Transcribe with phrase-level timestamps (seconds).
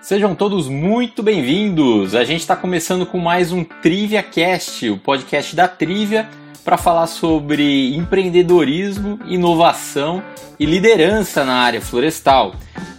[0.00, 2.14] Sejam todos muito bem-vindos!
[2.14, 6.28] A gente está começando com mais um Trivia Cast, o podcast da Trivia,
[6.64, 10.22] para falar sobre empreendedorismo, inovação
[10.58, 12.54] e liderança na área florestal.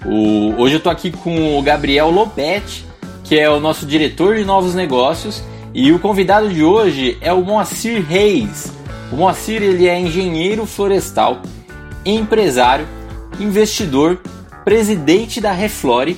[0.06, 0.62] O...
[0.62, 2.86] Hoje eu estou aqui com o Gabriel Lopete,
[3.24, 5.42] que é o nosso diretor de novos negócios,
[5.74, 8.74] e o convidado de hoje é o Moacir Reis.
[9.10, 11.42] O Moacir ele é engenheiro florestal,
[12.06, 12.86] empresário,
[13.40, 14.20] investidor,
[14.66, 16.18] presidente da Reflore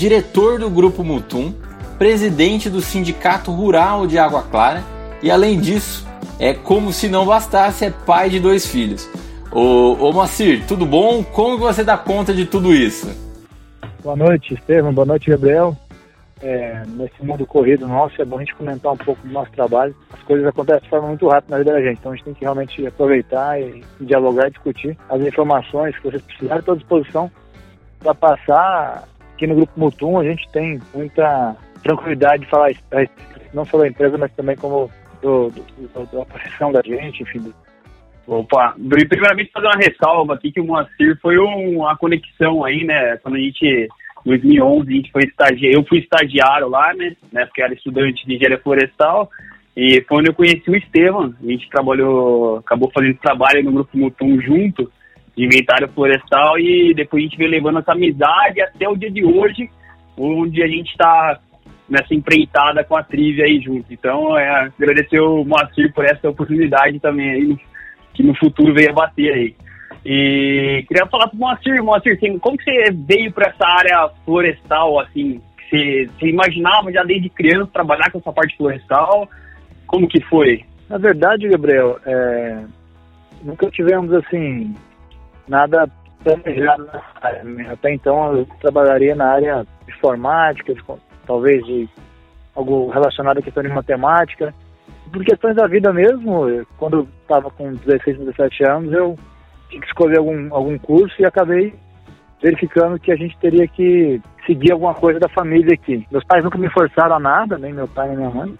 [0.00, 1.52] diretor do Grupo Mutum,
[1.98, 4.82] presidente do Sindicato Rural de Água Clara
[5.22, 6.08] e, além disso,
[6.38, 9.06] é como se não bastasse, é pai de dois filhos.
[9.52, 11.22] Ô, ô Moacir, tudo bom?
[11.22, 13.14] Como você dá conta de tudo isso?
[14.02, 14.90] Boa noite, Estevam.
[14.90, 15.76] Boa noite, Gabriel.
[16.40, 19.94] É, nesse mundo corrido nosso, é bom a gente comentar um pouco do nosso trabalho.
[20.14, 22.32] As coisas acontecem de forma muito rápida na vida da gente, então a gente tem
[22.32, 27.30] que realmente aproveitar e dialogar e discutir as informações que vocês precisarem, estou à disposição
[27.98, 29.09] para passar
[29.40, 32.70] Aqui no Grupo Mutum a gente tem muita tranquilidade de falar
[33.54, 34.90] não só da empresa, mas também como
[35.22, 37.38] do, do, do, da profissão da gente, enfim.
[37.38, 37.54] Do...
[38.26, 38.74] Opa,
[39.08, 43.16] primeiramente fazer uma ressalva aqui que o Moacir foi uma conexão aí, né?
[43.22, 47.16] Quando a gente, em 2011, a gente foi estagiário, eu fui estagiário lá, né?
[47.32, 49.30] né porque era estudante de engenharia florestal.
[49.74, 51.34] E foi onde eu conheci o Estevam.
[51.42, 54.92] A gente trabalhou, acabou fazendo trabalho no Grupo Mutum junto
[55.44, 59.70] inventário florestal e depois a gente veio levando essa amizade até o dia de hoje,
[60.16, 61.38] onde a gente está
[61.88, 63.92] nessa empreitada com a Trivia aí junto.
[63.92, 67.58] Então, é, agradecer o Moacir por essa oportunidade também aí,
[68.14, 69.54] que no futuro veio a bater aí.
[70.04, 75.00] E queria falar pro Moacir, Moacir, assim, como que você veio para essa área florestal,
[75.00, 79.28] assim, você, você imaginava já desde criança trabalhar com essa parte florestal?
[79.86, 80.64] Como que foi?
[80.88, 82.64] Na verdade, Gabriel, é,
[83.42, 84.74] nunca tivemos, assim,
[85.50, 85.90] nada
[86.22, 87.44] planejado nessa área.
[87.44, 87.68] Né?
[87.70, 90.82] Até então eu trabalharia na área de informática, de,
[91.26, 91.88] talvez de
[92.54, 94.54] algo relacionado à questão de matemática.
[95.12, 99.16] Por questões da vida mesmo, quando estava com 16, 17 anos, eu
[99.68, 101.74] tinha que escolher algum, algum curso e acabei
[102.40, 106.06] verificando que a gente teria que seguir alguma coisa da família aqui.
[106.10, 108.54] Meus pais nunca me forçaram a nada, nem meu pai nem minha mãe.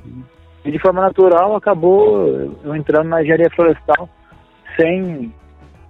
[0.65, 2.29] E de forma natural acabou
[2.65, 4.09] eu entrando na engenharia florestal
[4.77, 5.33] sem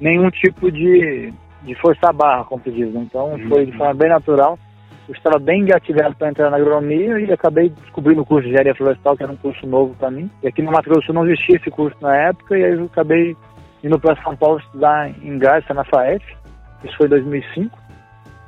[0.00, 2.94] nenhum tipo de, de força a barra, como se diz.
[2.94, 3.48] Então uhum.
[3.48, 4.58] foi de forma bem natural.
[5.08, 8.74] Eu estava bem engatilhado para entrar na agronomia e acabei descobrindo o curso de engenharia
[8.74, 10.30] florestal, que era um curso novo para mim.
[10.42, 13.36] E aqui no Mato Grosso não existia esse curso na época, e aí eu acabei
[13.82, 16.24] indo para São Paulo estudar em Garça, na FAEF.
[16.84, 17.76] Isso foi em 2005.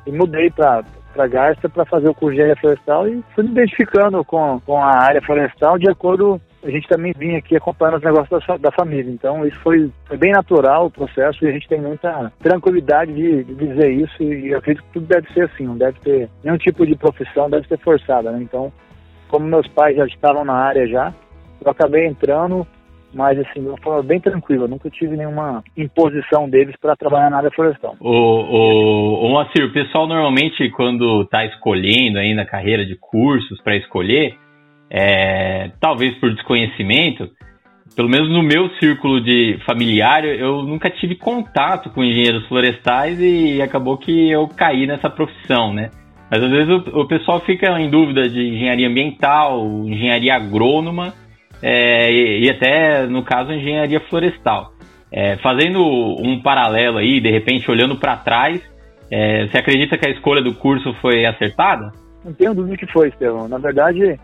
[0.06, 3.50] E mudei para para Garça para fazer o curso de engenharia florestal e fui me
[3.50, 8.02] identificando com, com a área florestal de acordo a gente também vinha aqui acompanhando os
[8.02, 9.10] negócios da, da família.
[9.10, 13.44] Então, isso foi, foi, bem natural o processo e a gente tem muita tranquilidade de,
[13.44, 14.22] de, dizer isso.
[14.22, 17.66] E acredito que tudo deve ser assim, não deve ter nenhum tipo de profissão, deve
[17.66, 18.30] ser forçada.
[18.30, 18.40] Né?
[18.42, 18.72] Então,
[19.28, 21.12] como meus pais já estavam na área já,
[21.64, 22.66] eu acabei entrando,
[23.12, 24.68] mas assim, de uma forma bem tranquila.
[24.68, 27.96] Nunca tive nenhuma imposição deles para trabalhar na área florestal.
[28.00, 33.60] O, o, o Moacir, o pessoal normalmente, quando está escolhendo aí na carreira de cursos
[33.62, 34.36] para escolher,
[34.94, 37.30] é, talvez por desconhecimento,
[37.97, 43.62] pelo menos no meu círculo de familiar, eu nunca tive contato com engenheiros florestais e
[43.62, 45.91] acabou que eu caí nessa profissão, né?
[46.30, 51.14] Mas às vezes o, o pessoal fica em dúvida de engenharia ambiental, engenharia agrônoma
[51.62, 54.72] é, e, e, até, no caso, engenharia florestal.
[55.10, 58.60] É, fazendo um paralelo aí, de repente olhando para trás,
[59.10, 61.92] é, você acredita que a escolha do curso foi acertada?
[62.24, 63.48] Não tenho dúvida que foi, Estevão.
[63.48, 64.19] Na verdade,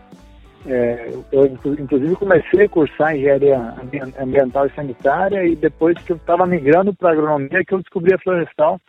[0.65, 3.73] é, eu, inclusive, comecei a cursar engenharia
[4.19, 8.19] ambiental e sanitária e depois que eu estava migrando para agronomia que eu descobri a
[8.19, 8.79] florestal,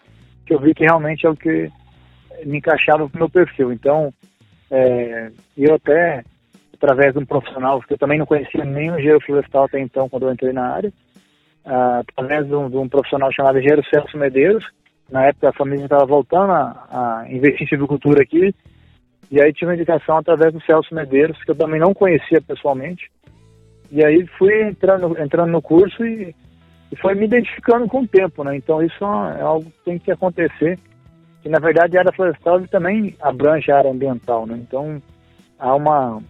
[0.45, 1.71] que eu vi que realmente é o que
[2.45, 3.73] me encaixava para o meu perfil.
[3.73, 4.13] Então,
[4.71, 6.25] é, eu até,
[6.75, 10.27] através de um profissional, que eu também não conhecia nenhum engenheiro florestal até então, quando
[10.27, 10.93] eu entrei na área,
[11.65, 14.65] através de um, de um, profissional chamado engenheiro Celso Medeiros,
[15.11, 18.55] na época a família estava voltando a, a investir em silvicultura aqui,
[19.31, 23.11] e aí tive uma indicação através do Celso Medeiros, que eu também não conhecia pessoalmente.
[23.91, 26.35] E aí fui entrando, entrando no curso e,
[26.91, 28.57] e foi me identificando com o tempo, né?
[28.57, 30.79] Então isso é algo que tem que acontecer.
[31.43, 34.59] Que na verdade a área florestal também abrange a área ambiental, né?
[34.61, 35.01] Então
[35.59, 36.21] há uma,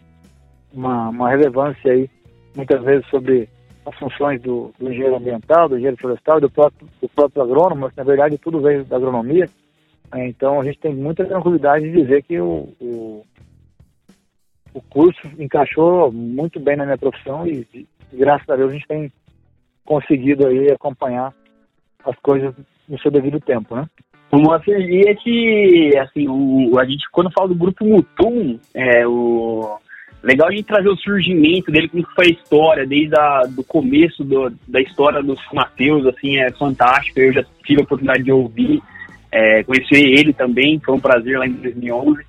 [0.73, 2.09] uma, uma relevância aí,
[2.55, 3.49] muitas vezes, sobre
[3.87, 7.95] as funções do, do engenheiro ambiental, do engenheiro florestal do próprio, do próprio agrônomo, mas
[7.97, 9.49] na verdade tudo veio da agronomia.
[10.13, 13.25] É, então a gente tem muita tranquilidade de dizer que o, o,
[14.75, 18.89] o curso encaixou muito bem na minha profissão e, e, graças a Deus a gente
[18.89, 19.13] tem
[19.85, 21.33] conseguido aí acompanhar
[22.05, 22.55] as coisas
[22.89, 23.87] no seu devido tempo, né?
[24.33, 29.77] Moacir, e esse, assim, o, a gente, quando fala do grupo Mutum, é, o,
[30.23, 34.23] legal a gente trazer o surgimento dele, como foi a história, desde a, do começo
[34.23, 38.81] do, da história do Mateus, assim, é fantástico, eu já tive a oportunidade de ouvir,
[39.33, 42.25] é, conhecer ele também, foi um prazer lá em 2011,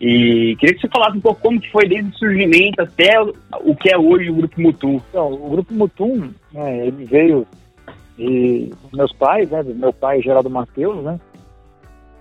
[0.00, 3.74] e queria que você falasse um pouco como que foi desde o surgimento até o
[3.74, 5.00] que é hoje o Grupo Mutum.
[5.08, 7.46] Então, o Grupo Mutum, né, ele veio
[8.18, 11.18] de meus pais, né, do meu pai Geraldo Mateus, né,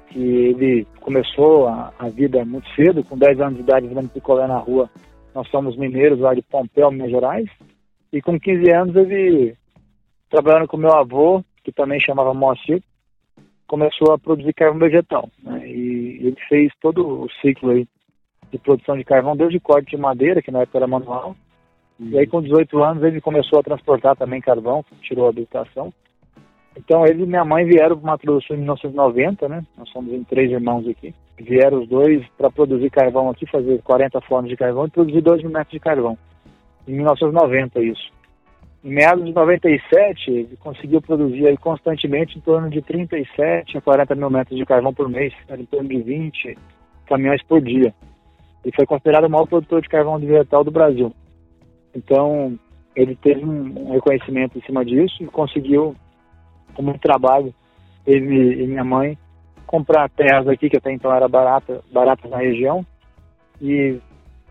[0.09, 4.47] que ele começou a, a, vida muito cedo, com 10 anos de idade, vendendo picolé
[4.47, 4.89] na rua.
[5.33, 7.49] Nós somos mineiros lá de Pompéu, Minas Gerais.
[8.11, 9.55] E com 15 anos ele,
[10.29, 12.81] trabalhando com meu avô, que também chamava Moacir,
[13.73, 15.27] começou a produzir carvão vegetal.
[15.41, 15.67] Né?
[15.67, 17.87] E ele fez todo o ciclo aí
[18.51, 21.35] de produção de carvão, desde corte de madeira, que na época era manual,
[21.99, 25.91] e aí com 18 anos ele começou a transportar também carvão, tirou a habilitação,
[26.77, 29.65] então ele e minha mãe vieram para o Mato Grosso em 1990, né?
[29.75, 31.11] Nós somos em três irmãos aqui.
[31.39, 35.41] Vieram os dois para produzir carvão aqui, fazer 40 formas de carvão e produzir 2
[35.41, 36.15] mil metros de carvão.
[36.87, 38.12] Em 1990 isso.
[38.83, 44.13] Em meados de 97, ele conseguiu produzir aí constantemente em torno de 37 a 40
[44.15, 46.57] mil metros de carvão por mês, em torno de 20
[47.07, 47.93] caminhões por dia.
[48.65, 51.13] E foi considerado o maior produtor de carvão vegetal do Brasil.
[51.95, 52.59] Então,
[52.93, 55.95] ele teve um reconhecimento em cima disso e conseguiu
[56.73, 57.53] como um trabalho,
[58.05, 59.17] ele e minha mãe,
[59.65, 62.85] comprar terras aqui, que até então era barata, baratas na região,
[63.61, 63.97] e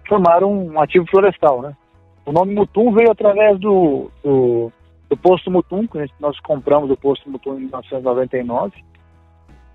[0.09, 1.77] formaram um ativo florestal, né?
[2.25, 4.73] O nome Mutum veio através do, do,
[5.11, 8.73] do posto Mutum, que nós compramos o posto Mutum em 1999,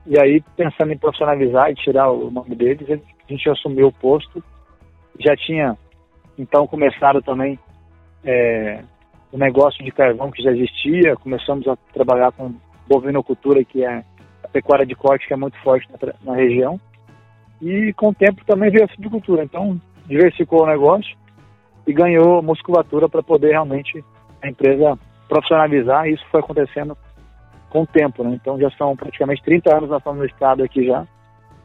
[0.05, 4.41] e aí, pensando em profissionalizar e tirar o nome deles, a gente assumiu o posto,
[5.19, 5.77] já tinha,
[6.39, 7.59] então, começado também
[8.23, 8.81] é,
[9.33, 12.53] o negócio de carvão que já existia, começamos a trabalhar com
[12.87, 14.05] bovinocultura, que é
[14.43, 16.79] a pecuária de corte, que é muito forte na, na região,
[17.61, 19.43] e com o tempo também veio a silvicultura.
[19.43, 19.77] Então,
[20.07, 21.17] diversificou o negócio
[21.87, 24.03] e ganhou musculatura para poder realmente
[24.43, 26.95] a empresa profissionalizar, e isso foi acontecendo
[27.69, 28.37] com o tempo, né?
[28.39, 31.07] Então já são praticamente 30 anos nós estamos no estado aqui já,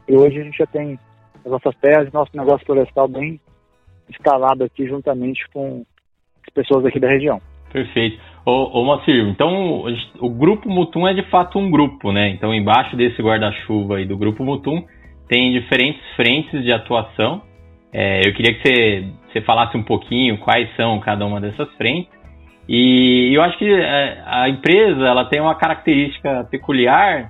[0.07, 0.97] e hoje a gente já tem
[1.45, 3.39] as nossas terras nosso negócio florestal bem
[4.09, 5.83] instalado aqui juntamente com
[6.45, 7.41] as pessoas aqui da região.
[7.71, 8.19] Perfeito.
[8.45, 9.85] Ô, ô Macir, então
[10.19, 12.29] o grupo Mutum é de fato um grupo, né?
[12.29, 14.85] Então embaixo desse guarda-chuva aí do grupo Mutum
[15.27, 17.41] tem diferentes frentes de atuação.
[17.93, 22.11] É, eu queria que você, você falasse um pouquinho quais são cada uma dessas frentes.
[22.67, 27.29] E eu acho que é, a empresa ela tem uma característica peculiar,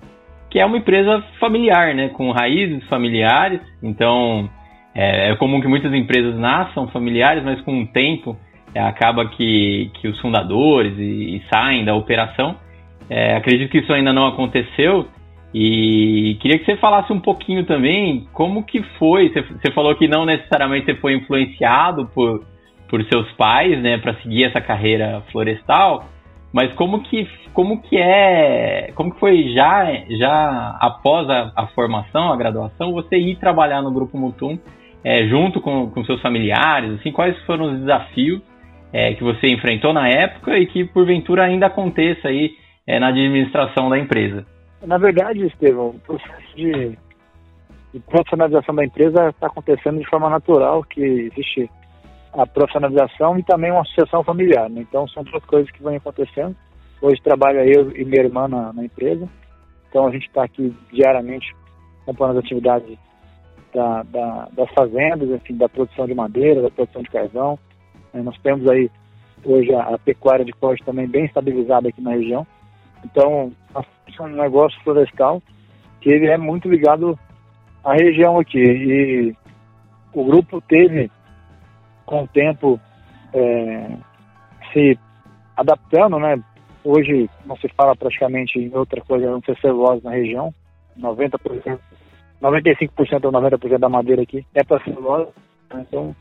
[0.49, 2.09] que é uma empresa familiar, né?
[2.09, 3.59] Com raízes familiares.
[3.81, 4.49] Então
[4.95, 8.37] é, é comum que muitas empresas nasçam familiares, mas com o tempo
[8.73, 12.55] é, acaba que, que os fundadores e, e saem da operação.
[13.09, 15.07] É, acredito que isso ainda não aconteceu
[15.53, 19.29] e queria que você falasse um pouquinho também como que foi.
[19.29, 22.43] Você, você falou que não necessariamente você foi influenciado por,
[22.89, 26.05] por seus pais, né, para seguir essa carreira florestal,
[26.51, 32.33] mas como que como que é, como que foi já já após a, a formação,
[32.33, 34.57] a graduação, você ir trabalhar no grupo Mutum
[35.03, 38.41] é, junto com, com seus familiares, assim, quais foram os desafios
[38.91, 42.51] é, que você enfrentou na época e que porventura ainda aconteça aí
[42.87, 44.45] é, na administração da empresa?
[44.83, 46.97] Na verdade, Estevão, o processo de,
[47.93, 51.69] de profissionalização da empresa está acontecendo de forma natural, que existe
[52.33, 54.69] a profissionalização e também uma associação familiar.
[54.69, 54.81] Né?
[54.81, 56.55] Então, são duas coisas que vão acontecendo.
[57.01, 59.27] Hoje trabalho eu e minha irmã na, na empresa,
[59.89, 61.53] então a gente está aqui diariamente
[62.03, 62.97] acompanhando as atividades
[63.73, 67.59] da, da, das fazendas, enfim, da produção de madeira, da produção de carvão,
[68.13, 68.21] né?
[68.21, 68.89] Nós temos aí
[69.43, 72.45] hoje a, a, pecuária de corte também bem estabilizada aqui na região.
[73.05, 75.41] Então, nós temos um negócio florestal
[76.01, 77.17] que ele é muito ligado
[77.83, 78.59] à região aqui.
[78.59, 79.35] E
[80.13, 81.09] o grupo teve,
[82.05, 82.79] com o tempo,
[83.33, 83.97] é,
[84.71, 84.97] se
[85.55, 86.41] adaptando, né?
[86.83, 90.53] Hoje não se fala praticamente em outra coisa não ser celulose na região.
[90.99, 91.79] 90%,
[92.41, 95.31] 95% ou 90% da madeira aqui é para celulose.
[95.73, 95.85] Né?
[95.87, 96.15] Então,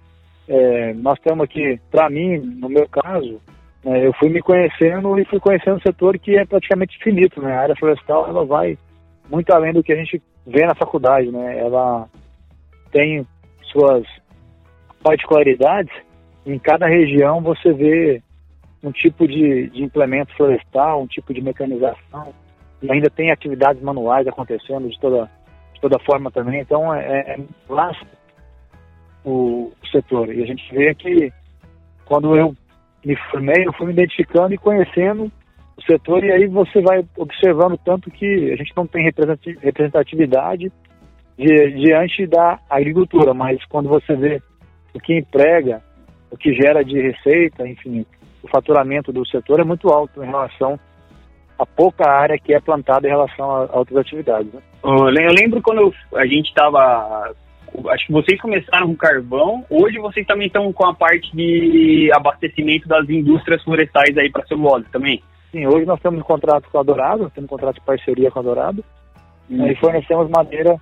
[0.48, 3.40] é, nós temos aqui, para mim, no meu caso,
[3.84, 7.52] né, eu fui me conhecendo e fui conhecendo um setor que é praticamente infinito, né?
[7.54, 8.78] A área florestal, ela vai
[9.28, 11.58] muito além do que a gente vê na faculdade, né?
[11.58, 12.08] Ela
[12.90, 13.26] tem
[13.64, 14.04] suas
[15.02, 15.92] particularidades.
[16.46, 18.22] Em cada região você vê
[18.82, 22.34] um tipo de, de implemento florestal, um tipo de mecanização,
[22.82, 25.30] e ainda tem atividades manuais acontecendo de toda,
[25.72, 26.60] de toda forma também.
[26.60, 28.06] Então, é, é vasto
[29.24, 30.34] o, setor.
[30.34, 31.32] E a gente vê que
[32.04, 32.54] quando eu
[33.04, 35.30] me formei, eu fui me identificando e conhecendo
[35.76, 39.04] o setor, e aí você vai observando tanto que a gente não tem
[39.60, 40.70] representatividade
[41.36, 44.42] diante da agricultura, mas quando você vê
[44.94, 45.82] o que emprega,
[46.30, 48.04] o que gera de receita, enfim,
[48.42, 50.78] o faturamento do setor é muito alto em relação
[51.58, 54.52] a pouca área que é plantada em relação a, outras atividades.
[54.52, 54.60] Né?
[54.84, 57.32] Eu lembro quando a gente estava.
[57.88, 62.86] Acho que vocês começaram com carvão, hoje vocês também estão com a parte de abastecimento
[62.86, 65.22] das indústrias florestais aí para celulose também?
[65.50, 68.38] Sim, hoje nós temos um contrato com a Dourado, temos um contrato de parceria com
[68.38, 68.84] a Dourado,
[69.50, 69.66] hum.
[69.66, 70.76] e fornecemos madeira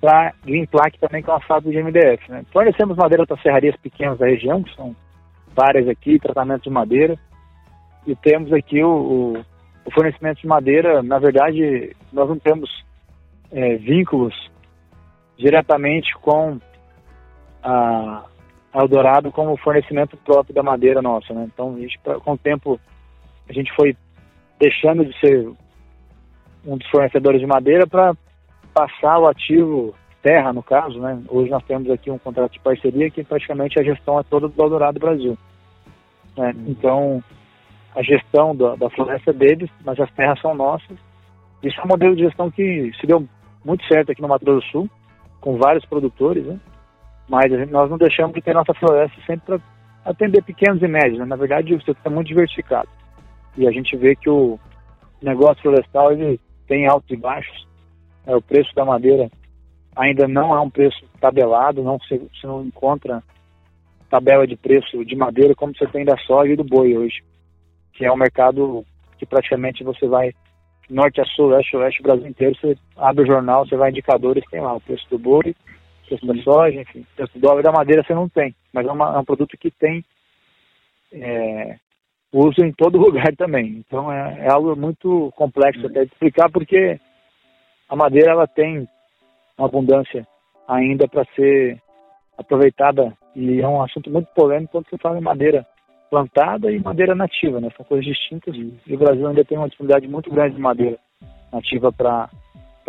[0.00, 0.32] para
[0.70, 2.30] Plaque também, com é uma fábrica de MDF.
[2.30, 2.44] Né?
[2.52, 4.94] Fornecemos madeira para serrarias pequenas da região, que são
[5.54, 7.16] várias aqui, tratamento de madeira,
[8.06, 9.44] e temos aqui o, o
[9.84, 12.70] o fornecimento de madeira, na verdade, nós não temos
[13.52, 14.34] é, vínculos
[15.36, 16.58] diretamente com
[17.62, 18.24] a,
[18.72, 21.48] a Eldorado como fornecimento próprio da madeira nossa, né?
[21.52, 22.80] Então, gente, com o tempo,
[23.48, 23.96] a gente foi
[24.58, 25.48] deixando de ser
[26.66, 28.14] um dos fornecedores de madeira para
[28.72, 31.22] passar o ativo terra, no caso, né?
[31.28, 34.62] Hoje nós temos aqui um contrato de parceria que praticamente a gestão é toda do
[34.62, 35.36] Eldorado Brasil.
[36.36, 36.54] Né?
[36.66, 37.22] Então,
[37.94, 40.96] a gestão da, da floresta deles, mas as terras são nossas.
[41.62, 43.26] Isso é um modelo de gestão que se deu
[43.64, 44.90] muito certo aqui no Mato Grosso do Sul,
[45.44, 46.58] com vários produtores, né?
[47.28, 49.60] mas gente, nós não deixamos de ter nossa floresta sempre para
[50.06, 51.18] atender pequenos e médios.
[51.18, 51.26] Né?
[51.26, 52.88] Na verdade, o setor está muito diversificado.
[53.54, 54.58] E a gente vê que o
[55.20, 57.68] negócio florestal ele tem altos e baixos.
[58.26, 59.30] É, o preço da madeira
[59.94, 63.22] ainda não é um preço tabelado, não se, se não encontra
[64.08, 67.22] tabela de preço de madeira como você tem da soja e do boi hoje
[67.94, 68.84] que é um mercado
[69.18, 70.34] que praticamente você vai
[70.90, 73.90] norte a sul, leste a oeste, o Brasil inteiro, você abre o jornal, você vai
[73.90, 75.54] indicadores, tem lá o preço do boi,
[76.04, 78.86] o preço da soja, enfim, o preço do dólar da madeira você não tem, mas
[78.86, 80.04] é, uma, é um produto que tem
[81.12, 81.76] é,
[82.32, 83.84] uso em todo lugar também.
[83.86, 86.98] Então é, é algo muito complexo até de explicar, porque
[87.88, 88.88] a madeira ela tem
[89.56, 90.26] uma abundância
[90.68, 91.80] ainda para ser
[92.36, 95.66] aproveitada e é um assunto muito polêmico quando você fala em madeira
[96.14, 97.68] plantada e madeira nativa, né?
[97.76, 100.96] São coisas distintas e o Brasil ainda tem uma disponibilidade muito grande de madeira
[101.52, 102.28] nativa para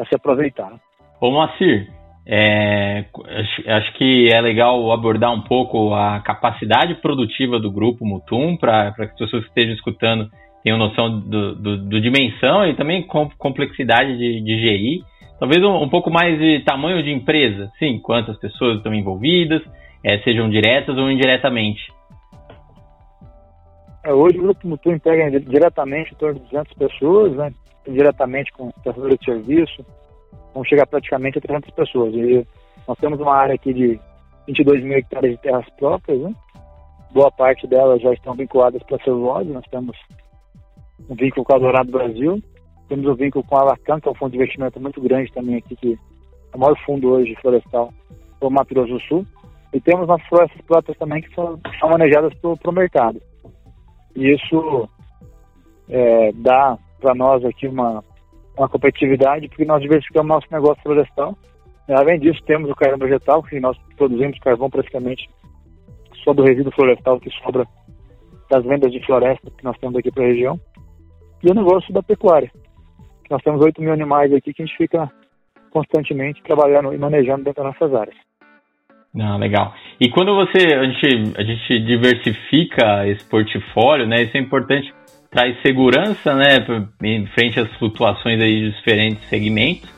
[0.07, 0.73] se aproveitar.
[1.19, 1.89] Ô Moacir,
[2.27, 8.55] é, acho, acho, que é legal abordar um pouco a capacidade produtiva do grupo Mutum
[8.57, 10.29] para que as pessoas que estejam escutando
[10.63, 15.03] tenham noção do, do, do dimensão e também com, complexidade de, de GI.
[15.39, 19.63] Talvez um, um, pouco mais de tamanho de empresa, sim, quantas pessoas estão envolvidas,
[20.03, 21.81] é, sejam diretas ou indiretamente.
[24.05, 27.51] É, hoje o Grupo Mutu emprega diretamente em torno de 200 pessoas, né?
[27.87, 29.85] diretamente com prestadores de serviço,
[30.53, 32.13] vamos chegar praticamente a 300 pessoas.
[32.13, 32.47] E
[32.87, 33.99] nós temos uma área aqui de
[34.45, 36.31] 22 mil hectares de terras próprias, né?
[37.11, 39.97] boa parte delas já estão vinculadas para a celulose, nós temos
[41.09, 42.39] um vínculo com a Dourado Brasil,
[42.87, 45.55] temos um vínculo com a Lacan, que é um fundo de investimento muito grande também
[45.55, 45.97] aqui, que
[46.53, 47.91] é o maior fundo hoje florestal
[48.39, 49.25] do Mato Grosso do Sul,
[49.73, 53.19] e temos nossas florestas próprias também que são, são manejadas para o mercado.
[54.15, 54.89] E isso
[55.89, 58.03] é, dá para nós aqui uma,
[58.57, 61.37] uma competitividade, porque nós diversificamos nosso negócio florestal.
[61.87, 65.29] Além disso, temos o carvão vegetal, que nós produzimos carvão praticamente
[66.23, 67.67] só do resíduo florestal que sobra
[68.49, 70.59] das vendas de floresta que nós temos aqui para a região.
[71.43, 72.51] E o negócio da pecuária.
[73.29, 75.11] Nós temos 8 mil animais aqui que a gente fica
[75.71, 78.15] constantemente trabalhando e manejando dentro das nossas áreas.
[79.19, 79.73] Ah, legal.
[79.99, 84.23] E quando você a gente, a gente diversifica esse portfólio, né?
[84.23, 84.93] Isso é importante,
[85.31, 86.65] traz segurança, né?
[87.01, 89.89] Em frente às flutuações aí de diferentes segmentos.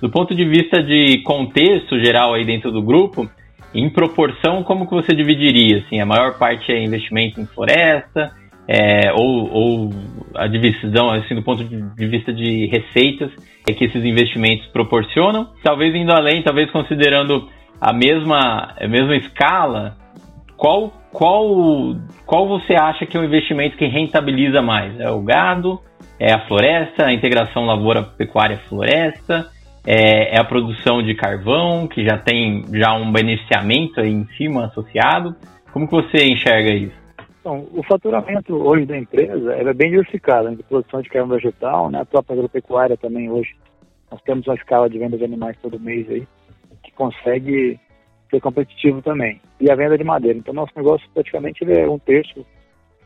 [0.00, 3.28] Do ponto de vista de contexto geral aí dentro do grupo,
[3.74, 5.78] em proporção, como que você dividiria?
[5.78, 8.32] Assim, a maior parte é investimento em floresta,
[8.66, 9.90] é, ou, ou,
[10.36, 13.30] a divisão, assim, do ponto de vista de receitas,
[13.68, 15.48] é que esses investimentos proporcionam.
[15.62, 17.48] Talvez indo além, talvez considerando
[17.80, 19.96] a mesma, a mesma escala,
[20.56, 21.96] qual, qual,
[22.26, 25.00] qual você acha que é o investimento que rentabiliza mais?
[25.00, 25.80] É o gado?
[26.18, 27.06] É a floresta?
[27.06, 29.48] A integração lavoura-pecuária-floresta?
[29.86, 34.66] É, é, a produção de carvão, que já tem já um beneficiamento aí em cima
[34.66, 35.34] associado?
[35.72, 37.00] Como que você enxerga isso?
[37.40, 42.02] Então, o faturamento hoje da empresa é bem diversificado, entre produção de carvão vegetal, né,
[42.02, 43.56] a própria agropecuária também hoje.
[44.10, 46.26] Nós temos uma escala de venda de animais todo mês aí
[46.90, 47.78] que consegue
[48.30, 49.40] ser competitivo também.
[49.60, 50.38] E a venda de madeira.
[50.38, 52.44] Então, nosso negócio praticamente é um terço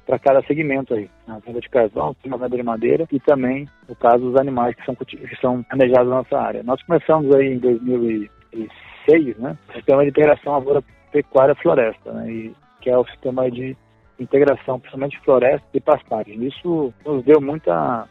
[0.06, 1.08] para cada segmento aí.
[1.26, 4.84] A venda de carvão, a venda de madeira e também, no caso, os animais que
[4.84, 6.62] são, que são manejados na nossa área.
[6.62, 9.56] Nós começamos aí em 2006, né?
[9.70, 12.30] O sistema de integração lavoura pecuária floresta, né?
[12.30, 13.76] E, que é o sistema de
[14.18, 16.44] integração, principalmente floresta e pastagem.
[16.44, 18.06] Isso nos deu muita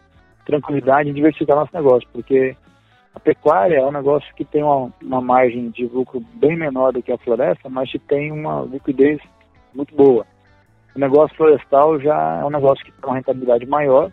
[0.46, 2.56] tranquilidade em diversificar nosso negócio, porque
[3.16, 7.02] a pecuária é um negócio que tem uma, uma margem de lucro bem menor do
[7.02, 9.22] que a floresta, mas que tem uma liquidez
[9.74, 10.26] muito boa.
[10.96, 14.12] O negócio florestal já é um negócio que tem uma rentabilidade maior,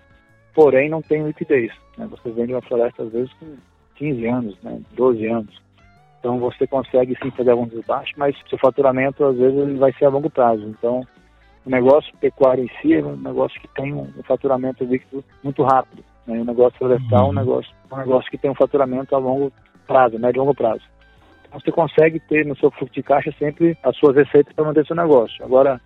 [0.54, 1.72] porém não tem liquidez.
[1.96, 2.06] Né?
[2.10, 3.56] Você vende uma floresta às vezes com
[3.96, 4.80] 15 anos, né?
[4.92, 5.62] 12 anos.
[6.18, 10.04] Então você consegue sim fazer alguns desbaixos, mas seu faturamento às vezes ele vai ser
[10.04, 10.62] a longo prazo.
[10.66, 11.06] Então
[11.64, 16.02] o negócio pecuário em si é um negócio que tem um faturamento líquido muito rápido.
[16.26, 16.38] Né?
[16.40, 17.32] O negócio florestal é um uhum.
[17.32, 19.52] negócio, um negócio que tem um faturamento a longo
[19.86, 20.82] prazo, médio e longo prazo.
[21.46, 24.86] Então você consegue ter no seu fluxo de caixa sempre as suas receitas para manter
[24.86, 25.44] seu negócio.
[25.44, 25.80] Agora,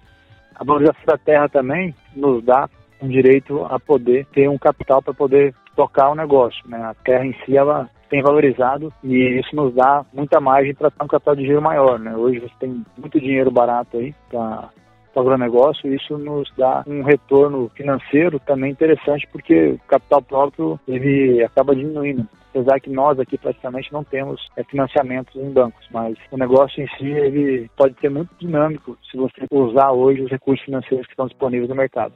[0.55, 2.69] a valorização da terra também nos dá
[3.01, 6.63] um direito a poder ter um capital para poder tocar o negócio.
[6.69, 6.79] Né?
[6.79, 11.03] A terra em si ela tem valorizado e isso nos dá muita margem para ter
[11.03, 11.99] um capital de giro maior.
[11.99, 12.15] Né?
[12.15, 14.69] Hoje você tem muito dinheiro barato aí para
[15.15, 20.81] para o agronegócio, isso nos dá um retorno financeiro também interessante, porque o capital próprio
[20.89, 22.27] ele acaba diminuindo.
[22.51, 26.89] Apesar que nós aqui praticamente não temos é, financiamentos em bancos, mas o negócio em
[26.99, 31.27] si ele pode ser muito dinâmico se você usar hoje os recursos financeiros que estão
[31.27, 32.13] disponíveis no mercado.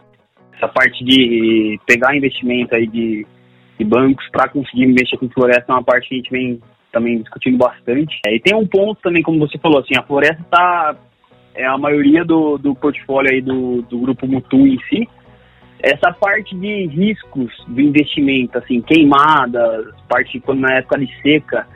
[0.54, 3.26] Essa parte de pegar investimento aí de,
[3.78, 6.60] de bancos para conseguir investir com floresta é uma parte que a gente vem
[6.92, 8.18] também discutindo bastante.
[8.26, 10.96] É, e tem um ponto também, como você falou, assim, a floresta está
[11.58, 15.08] é a maioria do, do portfólio aí do, do grupo Mutum em si,
[15.80, 21.66] essa parte de riscos do investimento, assim, queimadas, parte quando na época de seca,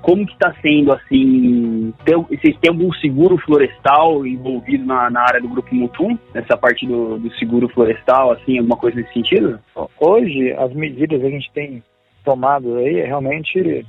[0.00, 5.40] como que está sendo, assim, tem, vocês têm algum seguro florestal envolvido na, na área
[5.40, 6.18] do Grupo Mutum?
[6.32, 9.58] Essa parte do, do seguro florestal, assim, alguma coisa nesse sentido?
[10.00, 11.82] Hoje, as medidas que a gente tem
[12.24, 13.84] tomado aí é realmente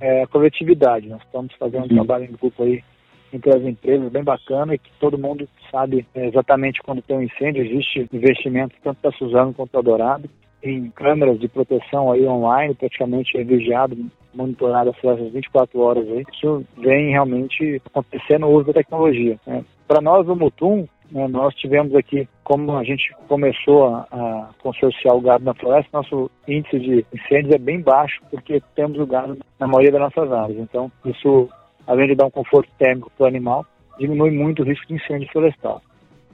[0.00, 1.08] é, a coletividade.
[1.08, 2.04] Nós estamos fazendo um uhum.
[2.04, 2.82] trabalho em grupo aí
[3.32, 7.22] entre as empresas bem bacana e que todo mundo sabe é, exatamente quando tem um
[7.22, 10.28] incêndio, existe investimento tanto para Suzano quanto para Dourado
[10.62, 13.96] em câmeras de proteção aí online, praticamente é vigiado,
[14.34, 16.24] monitorado as 24 horas aí.
[16.32, 19.38] Isso vem realmente acontecendo no uso da tecnologia.
[19.46, 19.64] Né?
[19.88, 25.16] Para nós, o Mutum, né, nós tivemos aqui, como a gente começou a, a, consorciar
[25.16, 29.38] o gado na floresta, nosso índice de incêndios é bem baixo, porque temos o gado
[29.58, 30.58] na maioria das nossas áreas.
[30.58, 31.48] Então, isso
[31.86, 33.64] além de dar um conforto térmico para o animal,
[33.98, 35.82] diminui muito o risco de incêndio florestal.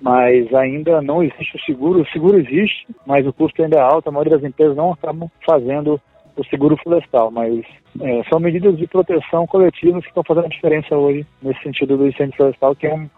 [0.00, 2.02] Mas ainda não existe o seguro.
[2.02, 4.08] O seguro existe, mas o custo ainda é alto.
[4.08, 6.00] A maioria das empresas não acabam fazendo
[6.36, 7.64] o seguro florestal, mas
[8.00, 12.06] é, são medidas de proteção coletivas que estão fazendo a diferença hoje nesse sentido do
[12.06, 13.08] incêndio florestal, que é um,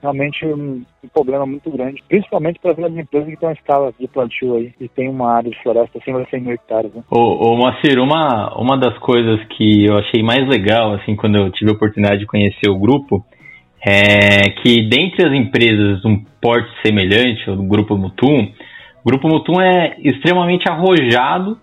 [0.00, 4.08] realmente um, um, problema muito grande, principalmente para as empresas que estão em escala de
[4.08, 6.92] plantio aí e tem uma área de floresta acima de 100 mil hectares.
[6.94, 7.02] Né?
[7.10, 11.70] Ô, ô uma, uma das coisas que eu achei mais legal, assim, quando eu tive
[11.70, 13.24] a oportunidade de conhecer o grupo,
[13.86, 18.52] é que dentre as empresas de um porte semelhante, o Grupo Mutum,
[19.02, 21.58] o Grupo Mutum é extremamente arrojado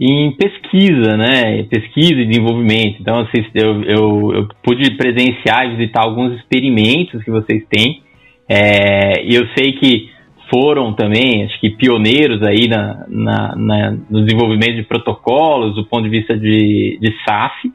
[0.00, 1.64] em pesquisa, né?
[1.64, 3.00] Pesquisa e desenvolvimento.
[3.00, 8.02] Então, eu, eu, eu pude presenciar e visitar alguns experimentos que vocês têm.
[8.48, 10.10] É, e eu sei que
[10.50, 16.04] foram também, acho que pioneiros aí na, na, na, no desenvolvimento de protocolos do ponto
[16.04, 17.70] de vista de, de SAF.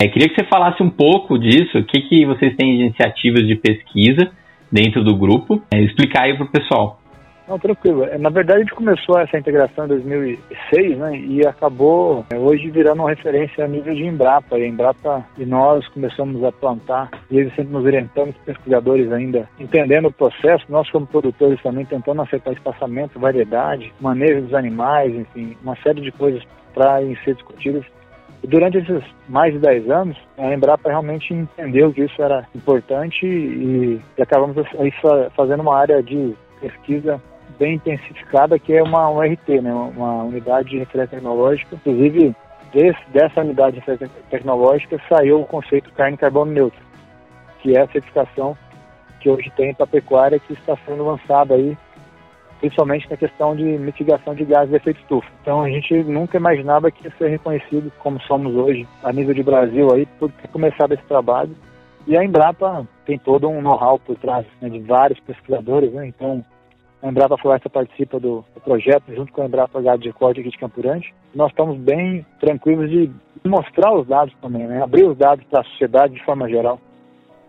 [0.00, 3.46] É, queria que você falasse um pouco disso, o que, que vocês têm de iniciativas
[3.46, 4.30] de pesquisa
[4.70, 6.97] dentro do grupo, é, explicar aí para o pessoal.
[7.48, 8.04] Não, tranquilo.
[8.04, 11.16] É, na verdade, a gente começou essa integração em 2006, né?
[11.16, 14.58] E acabou é, hoje virando uma referência a nível de Embrapa.
[14.58, 19.48] E Embrapa e nós começamos a plantar, e eles sempre nos orientando, os pesquisadores ainda
[19.58, 25.56] entendendo o processo, nós como produtores também tentando acertar espaçamento, variedade, manejo dos animais, enfim,
[25.62, 26.42] uma série de coisas
[26.74, 27.84] para ser discutidas.
[28.44, 34.00] Durante esses mais de 10 anos, a Embrapa realmente entendeu que isso era importante e,
[34.20, 34.54] acabamos
[35.34, 37.20] fazendo uma área de pesquisa
[37.58, 41.74] bem intensificada, que é uma URT, né, uma unidade de referência tecnológica.
[41.74, 42.34] Inclusive,
[42.72, 46.80] desse, dessa unidade de referência tecnológica saiu o conceito carne carbono neutro,
[47.60, 48.56] que é a certificação
[49.20, 51.76] que hoje tem para a pecuária que está sendo lançada aí,
[52.60, 55.28] principalmente na questão de mitigação de gases de efeito estufa.
[55.42, 59.42] Então a gente nunca imaginava que ia ser reconhecido como somos hoje a nível de
[59.42, 61.54] Brasil aí por ter começado esse trabalho.
[62.06, 66.06] E a Embrapa tem todo um know-how por trás né, de vários pesquisadores, né?
[66.06, 66.44] então
[67.02, 70.50] a Embrapa Floresta participa do, do, projeto, junto com a Embrapa Gado de Corte aqui
[70.50, 71.14] de Campurante.
[71.34, 73.10] Nós estamos bem tranquilos de
[73.44, 74.82] mostrar os dados também, né?
[74.82, 76.80] abrir os dados para a sociedade de forma geral.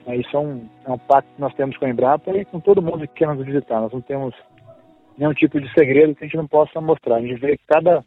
[0.05, 2.59] É, isso é um, é um pacto que nós temos com a Embrapa e com
[2.59, 3.81] todo mundo que quer nos visitar.
[3.81, 4.35] Nós não temos
[5.17, 7.15] nenhum tipo de segredo que a gente não possa mostrar.
[7.15, 8.03] A gente vê que cada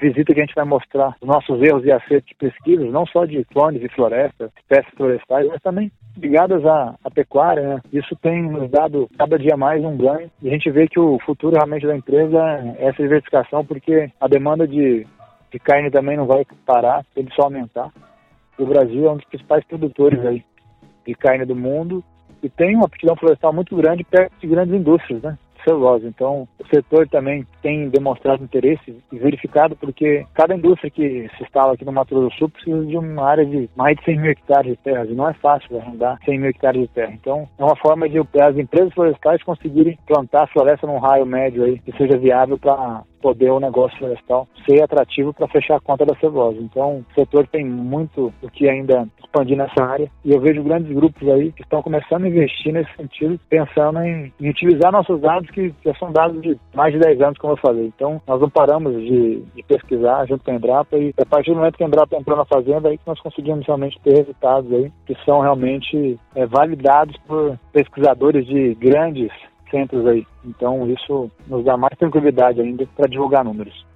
[0.00, 3.24] visita que a gente vai mostrar os nossos erros e acertos de pesquisas, não só
[3.24, 7.80] de clones e florestas, espécies florestais, mas também ligadas à, à pecuária, né?
[7.92, 11.18] Isso tem nos dado cada dia mais um ganho e a gente vê que o
[11.20, 12.38] futuro realmente da empresa
[12.78, 15.06] é essa diversificação, porque a demanda de,
[15.50, 17.90] de carne também não vai parar, ele só aumentar.
[18.58, 20.44] O Brasil é um dos principais produtores aí
[21.06, 22.02] de carne do mundo
[22.42, 25.38] e tem uma aptidão florestal muito grande perto de grandes indústrias, né?
[25.68, 26.06] Celulose.
[26.06, 31.74] Então, o setor também tem demonstrado interesse e verificado porque cada indústria que se instala
[31.74, 34.30] aqui no Mato Grosso do Sul precisa de uma área de mais de 100 mil
[34.30, 37.12] hectares de terra e não é fácil arrendar 100 mil hectares de terra.
[37.12, 41.78] Então, é uma forma de as empresas florestais conseguirem plantar floresta num raio médio aí
[41.78, 46.14] que seja viável para poder o negócio florestal ser atrativo para fechar a conta da
[46.16, 46.58] celulose.
[46.60, 50.94] Então, o setor tem muito o que ainda expandir nessa área e eu vejo grandes
[50.94, 55.50] grupos aí que estão começando a investir nesse sentido, pensando em, em utilizar nossos dados
[55.50, 57.86] que já são dados de mais de 10 anos, como eu falei.
[57.86, 61.56] Então, nós não paramos de, de pesquisar junto com a Embrapa e a partir do
[61.56, 64.92] momento que a Embrapa entrou na fazenda, aí que nós conseguimos realmente ter resultados aí
[65.06, 69.30] que são realmente é, validados por pesquisadores de grandes
[69.70, 70.26] centros aí.
[70.44, 73.86] Então isso nos dá mais tranquilidade ainda para divulgar números.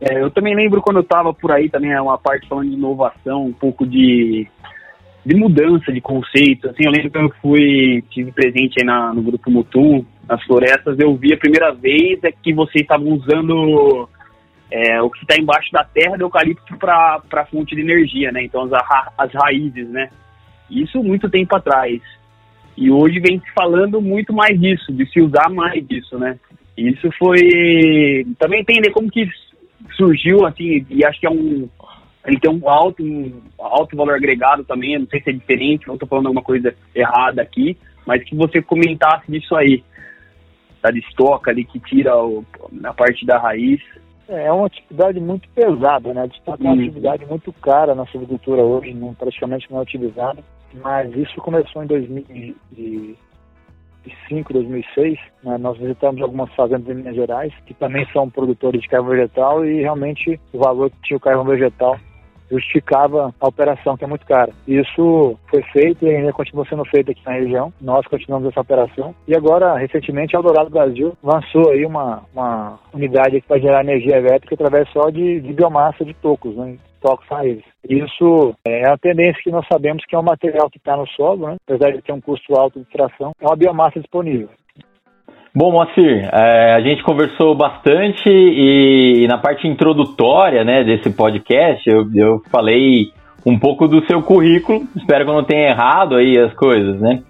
[0.00, 2.74] É, eu também lembro quando eu estava por aí também é uma parte falando de
[2.74, 4.46] inovação, um pouco de,
[5.24, 6.68] de mudança de conceito.
[6.68, 10.98] Assim, eu lembro que eu fui tive presente aí na, no grupo Mutum, nas florestas,
[10.98, 14.08] eu vi a primeira vez é que vocês estavam usando
[14.70, 18.42] é, o que está embaixo da terra do eucalipto para fonte de energia, né?
[18.42, 18.72] Então as,
[19.16, 20.10] as raízes, né?
[20.70, 22.02] Isso muito tempo atrás.
[22.76, 26.38] E hoje vem se falando muito mais disso, de se usar mais disso, né?
[26.76, 29.26] Isso foi também entender como que
[29.96, 31.68] surgiu assim, e acho que é um
[32.26, 35.94] ele tem um alto, um alto valor agregado também, não sei se é diferente, não
[35.94, 39.84] estou falando alguma coisa errada aqui, mas que você comentasse disso aí,
[40.82, 43.80] da estoca ali que tira o, na parte da raiz.
[44.28, 46.22] É, é uma atividade muito pesada, né?
[46.22, 50.42] A estoca é uma atividade muito cara na silvicultura hoje, não, praticamente não é utilizada
[50.82, 55.18] mas isso começou em 2005, 2006.
[55.42, 55.56] Né?
[55.58, 59.80] Nós visitamos algumas fazendas em Minas Gerais, que também são produtores de carvão vegetal, e
[59.80, 61.98] realmente o valor que tinha o carvão vegetal
[62.50, 64.52] justificava a operação, que é muito cara.
[64.66, 67.72] Isso foi feito e ainda continua sendo feito aqui na região.
[67.80, 69.14] Nós continuamos essa operação.
[69.26, 74.54] E agora, recentemente, a Eldorado Brasil lançou aí uma, uma unidade vai gerar energia elétrica
[74.54, 76.76] através só de, de biomassa de tocos, né?
[77.00, 77.64] tocos raízes.
[77.88, 81.48] Isso é a tendência que nós sabemos que é um material que está no solo,
[81.48, 81.56] né?
[81.66, 84.48] apesar de ter um custo alto de extração, é uma biomassa disponível.
[85.58, 91.82] Bom, Moacir, é, a gente conversou bastante e, e, na parte introdutória né, desse podcast
[91.88, 93.06] eu, eu falei
[93.46, 97.22] um pouco do seu currículo, espero que eu não tenha errado aí as coisas, né?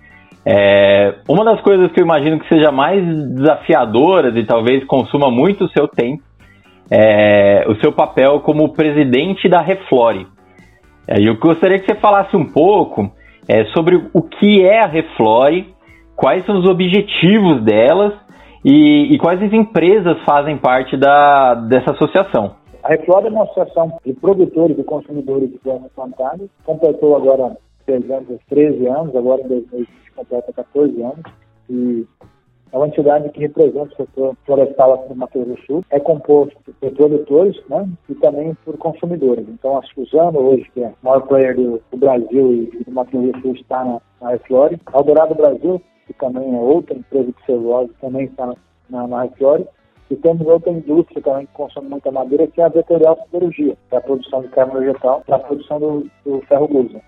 [0.44, 3.00] É, uma das coisas que eu imagino que seja mais
[3.32, 6.24] desafiadoras e talvez consuma muito o seu tempo
[6.90, 10.26] é o seu papel como presidente da Reflore.
[11.06, 13.08] É, eu gostaria que você falasse um pouco
[13.48, 15.75] é, sobre o que é a Reflore,
[16.16, 18.14] quais são os objetivos delas
[18.64, 22.56] e, e quais as empresas fazem parte da, dessa associação.
[22.82, 28.86] A Reflore é uma associação de produtores e consumidores de plantas plantadas, completou agora 13
[28.86, 31.22] anos, agora em 2020 completa 14 anos,
[31.68, 32.06] e
[32.72, 36.00] é uma entidade que representa o setor florestal aqui no Mato Grosso do Sul, é
[36.00, 39.46] composto por produtores né, e também por consumidores.
[39.48, 43.10] Então, a Suzano, hoje, que é o maior player do, do Brasil e do Mato
[43.12, 44.80] Grosso do Sul, está na, na Reflore.
[44.94, 48.52] Eldorado Brasil, que também é outra empresa de celulose, também está
[48.88, 49.66] na, na, Reflore.
[50.08, 53.94] E temos outra indústria também que consome muita madeira, que é a vetorial siderurgia, que
[53.94, 57.00] é a produção de carne vegetal para a produção do, do ferro gusa.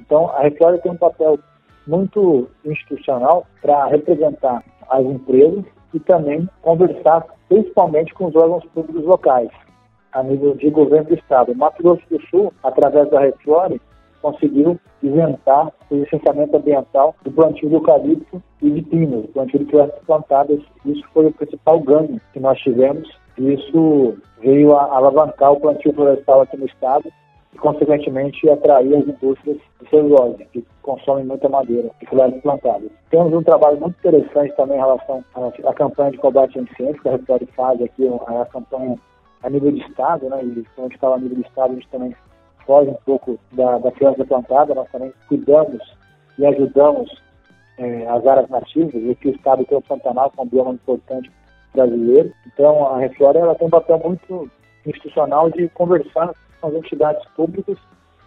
[0.00, 1.38] Então, a Reflore tem um papel
[1.86, 9.50] muito institucional para representar as empresas e também conversar principalmente com os órgãos públicos locais,
[10.12, 11.52] a nível de governo do Estado.
[11.52, 13.80] O Mato Grosso do Sul, através da Reflore,
[14.24, 20.00] conseguiu isentar o licenciamento ambiental do plantio de eucalipto e de pinos, plantio de plantas
[20.06, 20.60] plantadas.
[20.86, 23.06] Isso foi o principal ganho que nós tivemos
[23.36, 27.12] e isso veio a alavancar o plantio florestal aqui no Estado
[27.52, 32.90] e, consequentemente, atrair as indústrias de celulose, que consomem muita madeira de florestas plantadas.
[33.10, 35.22] Temos um trabalho muito interessante também em relação
[35.66, 38.96] à, campanha de combate à incêndio, que a Repsol faz aqui, a campanha
[39.42, 42.16] a nível de Estado, né, e gente fala a nível de Estado, a gente também
[42.66, 45.80] foge um pouco da, da floresta plantada, nós também cuidamos
[46.38, 47.10] e ajudamos
[47.78, 50.72] é, as áreas nativas, e aqui o Estado tem o Pantanal, que é um bioma
[50.72, 51.30] importante
[51.74, 52.32] brasileiro.
[52.46, 54.50] Então, a Reflora ela tem um papel muito
[54.86, 57.76] institucional de conversar com as entidades públicas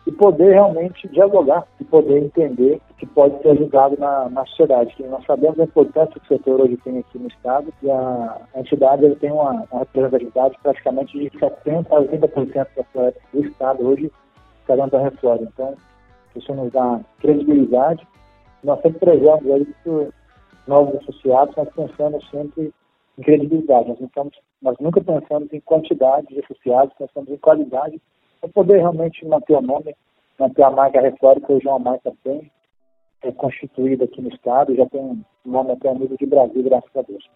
[0.06, 4.96] e poder realmente dialogar e poder entender que pode ser ajudado na, na sociedade.
[5.00, 8.60] Nós sabemos a importância que o setor hoje tem aqui no Estado e a, a
[8.60, 13.86] entidade ele tem uma, uma representatividade praticamente de 70% a 80% da floresta do Estado
[13.86, 14.12] hoje
[14.76, 15.44] dentro da Reflora.
[15.44, 15.76] Então,
[16.36, 18.06] isso nos dá credibilidade.
[18.64, 20.14] Nós sempre prezamos aí por
[20.68, 22.74] novos associados, mas pensamos sempre
[23.18, 23.90] em credibilidade.
[23.90, 28.02] Nós, estamos, nós nunca pensamos em quantidade de associados, pensamos em qualidade,
[28.42, 29.96] para poder realmente manter o nome,
[30.40, 32.52] manter a marca Reflore, que hoje é uma marca bem
[33.24, 36.96] é, constituída aqui no estado, já tem um nome até a nível de Brasil, graças
[36.96, 37.28] a Deus.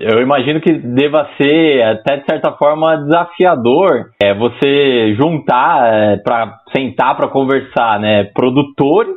[0.00, 6.56] Eu imagino que deva ser, até de certa forma, desafiador é, você juntar, é, para
[6.74, 8.24] sentar para conversar, né?
[8.24, 9.14] Produtores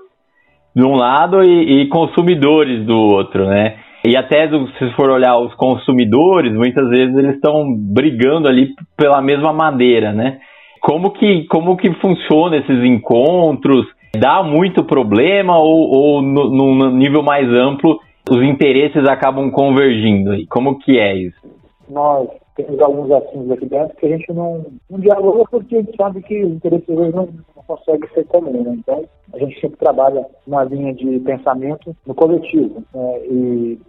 [0.75, 3.75] de um lado e, e, consumidores do outro, né?
[4.05, 8.67] E até se for olhar os consumidores, muitas vezes eles estão brigando ali
[8.97, 10.39] pela mesma madeira, né?
[10.81, 13.85] Como que, como que funciona esses encontros?
[14.17, 17.97] Dá muito problema ou, ou no, num nível mais amplo
[18.29, 20.33] os interesses acabam convergindo?
[20.35, 21.41] E como que é isso?
[21.89, 25.95] Nós temos alguns assuntos aqui dentro que a gente não, não dialoga porque a gente
[25.97, 28.65] sabe que os interesses não, não conseguem ser comuns.
[28.65, 28.73] Né?
[28.77, 32.83] Então, a gente sempre trabalha uma linha de pensamento no coletivo.
[32.93, 33.19] Né?
[33.25, 33.79] E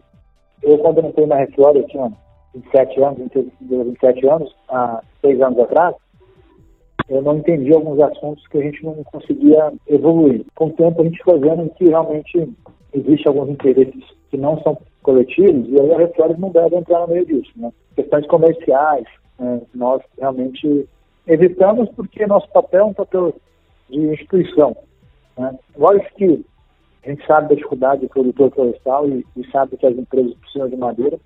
[0.62, 2.10] eu, quando entrei na Reflora, eu tinha
[2.54, 3.18] 27 anos,
[3.60, 5.94] 27 anos, há seis anos atrás,
[7.08, 10.44] eu não entendi alguns assuntos que a gente não conseguia evoluir.
[10.54, 12.48] Com o tempo, a gente foi vendo que realmente
[12.94, 17.08] existem alguns interesses que não são coletivos, e aí a Reflores não deve entrar no
[17.08, 17.52] meio disso.
[17.56, 17.70] Né?
[17.94, 19.04] Questões comerciais,
[19.38, 19.60] né?
[19.74, 20.88] nós realmente
[21.26, 23.34] evitamos porque nosso papel é um papel
[23.90, 24.76] de instituição.
[25.36, 25.58] Né?
[25.76, 26.44] Lógico que
[27.04, 30.68] a gente sabe da dificuldade do produtor florestal e, e sabe que as empresas precisam
[30.68, 31.18] de madeira,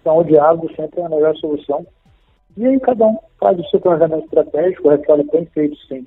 [0.00, 1.86] então o diálogo sempre é a melhor solução.
[2.56, 6.06] E aí cada um faz o seu planejamento estratégico, o Reflore tem feito sim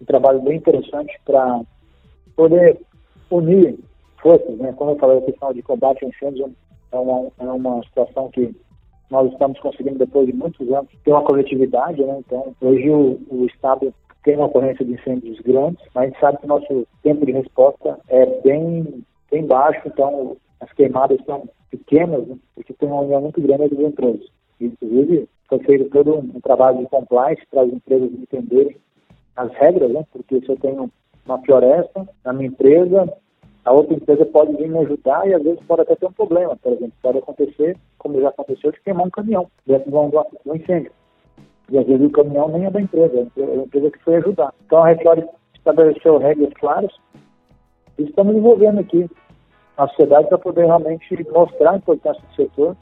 [0.00, 1.60] um trabalho bem interessante para
[2.36, 2.78] poder
[3.30, 3.78] unir
[4.20, 4.72] forças, né?
[4.72, 6.50] Como eu falei, a questão de combate a incêndios
[6.92, 8.54] é uma, é uma situação que
[9.10, 12.18] nós estamos conseguindo, depois de muitos anos, ter uma coletividade, né?
[12.18, 13.92] Então, hoje o, o Estado
[14.24, 17.32] tem uma ocorrência de incêndios grandes, mas a gente sabe que o nosso tempo de
[17.32, 22.36] resposta é bem, bem baixo, então as queimadas são pequenas, né?
[22.54, 24.26] porque tem uma união muito grande entre as empresas.
[24.60, 28.76] Inclusive, foi feito todo um trabalho de compliance para as empresas entenderem
[29.36, 30.04] as regras, né?
[30.12, 30.90] porque se eu tenho
[31.26, 33.12] uma floresta na minha empresa,
[33.64, 36.56] a outra empresa pode vir me ajudar e às vezes pode até ter um problema.
[36.56, 40.92] Por exemplo, pode acontecer, como já aconteceu, de queimar um caminhão dentro de um, incêndio.
[41.70, 44.54] E às vezes o caminhão nem é da empresa, é a empresa que foi ajudar.
[44.64, 46.92] Então a Reflore estabeleceu regras claras
[47.98, 49.10] e estamos envolvendo aqui
[49.76, 52.76] a sociedade para poder realmente mostrar a importância do setor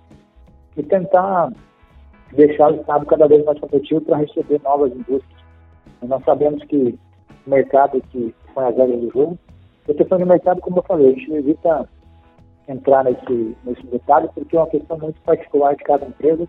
[0.77, 1.51] e tentar
[2.33, 5.45] deixar o Estado cada vez mais competitivo para receber novas indústrias.
[6.03, 6.99] Nós sabemos que
[7.47, 9.39] mercado que foi as regras do jogo
[9.89, 11.89] a questão de mercado, como eu falei, a gente evita
[12.67, 16.49] entrar nesse, nesse detalhe porque é uma questão muito particular de cada empresa.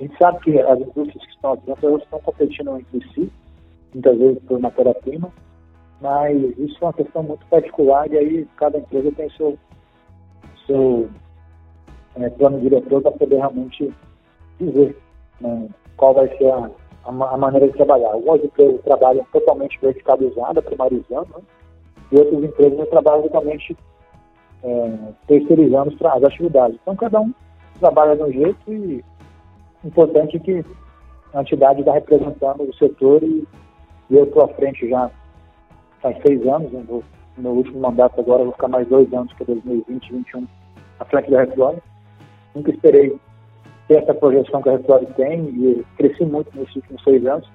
[0.00, 3.32] A gente sabe que as indústrias que estão aqui dentro elas estão competindo entre si,
[3.92, 5.32] muitas vezes por matéria-prima,
[6.00, 9.56] mas isso é uma questão muito particular e aí cada empresa tem seu,
[10.66, 11.08] seu
[12.16, 13.94] é, plano diretor para poder realmente
[14.58, 14.96] dizer
[15.40, 16.68] né, qual vai ser a,
[17.04, 18.12] a, a, maneira de trabalhar.
[18.12, 21.42] Algumas empresas trabalham totalmente verticalizadas, primarizando, né?
[22.12, 23.76] e outras empresas trabalham totalmente
[24.62, 26.78] é, terceirizando as atividades.
[26.82, 27.32] Então, cada um
[27.78, 29.04] trabalha de um jeito e
[29.82, 30.64] o importante é que
[31.34, 33.46] a entidade está representando o setor e,
[34.10, 35.10] e eu estou à frente já
[36.00, 36.84] faz seis anos, né,
[37.36, 40.46] meu último mandato agora vou ficar mais dois anos, que é 2020 2021,
[41.00, 41.78] à frente da Reflore.
[42.54, 43.18] Nunca esperei
[43.88, 47.48] ter essa projeção que a Reflore tem e cresci muito nesses últimos seis anos.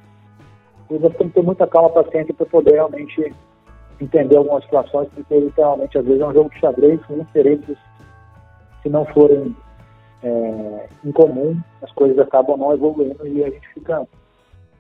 [0.89, 3.33] E nós temos que ter muita calma, paciência para poder realmente
[4.01, 7.77] entender algumas situações, porque literalmente às vezes é um jogo de xadrez com interesses
[8.81, 9.55] se não forem
[10.23, 14.07] é, comum, as coisas acabam não evoluindo e a gente fica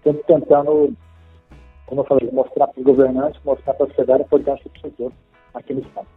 [0.03, 0.93] sempre tentando,
[1.85, 5.11] como eu falei, mostrar para os governantes, mostrar para a sociedade a importância do setor
[5.53, 6.07] aqui no Estado.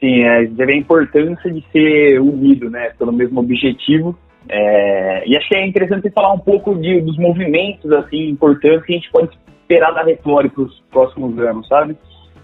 [0.00, 4.16] Sim, é, a importância de ser unido, né, pelo mesmo objetivo.
[4.48, 8.92] É, e acho que é interessante falar um pouco de, dos movimentos assim importantes que
[8.92, 11.96] a gente pode esperar da Reflore para os próximos anos, sabe?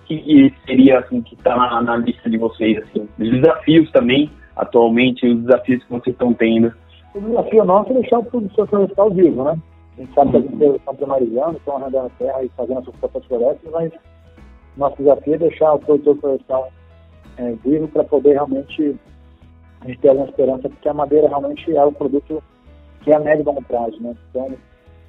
[0.07, 5.27] Que, seria, assim, que está na, na, lista de vocês, assim, os desafios também, atualmente,
[5.27, 6.71] os desafios que vocês estão tendo.
[7.15, 9.57] O desafio nosso é deixar o produtor florestal vivo, né?
[9.97, 12.85] A gente sabe que as empresas estão primarizando, estão arrendando a terra e fazendo as
[12.85, 13.93] suas próprias florestas, mas
[14.77, 16.69] nosso desafio é deixar o produtor florestal
[17.37, 18.97] é, vivo para poder realmente
[19.81, 22.43] a gente ter alguma esperança, porque a madeira realmente é o produto
[23.03, 24.15] que é a médio e longo prazo, né?
[24.31, 24.51] Então,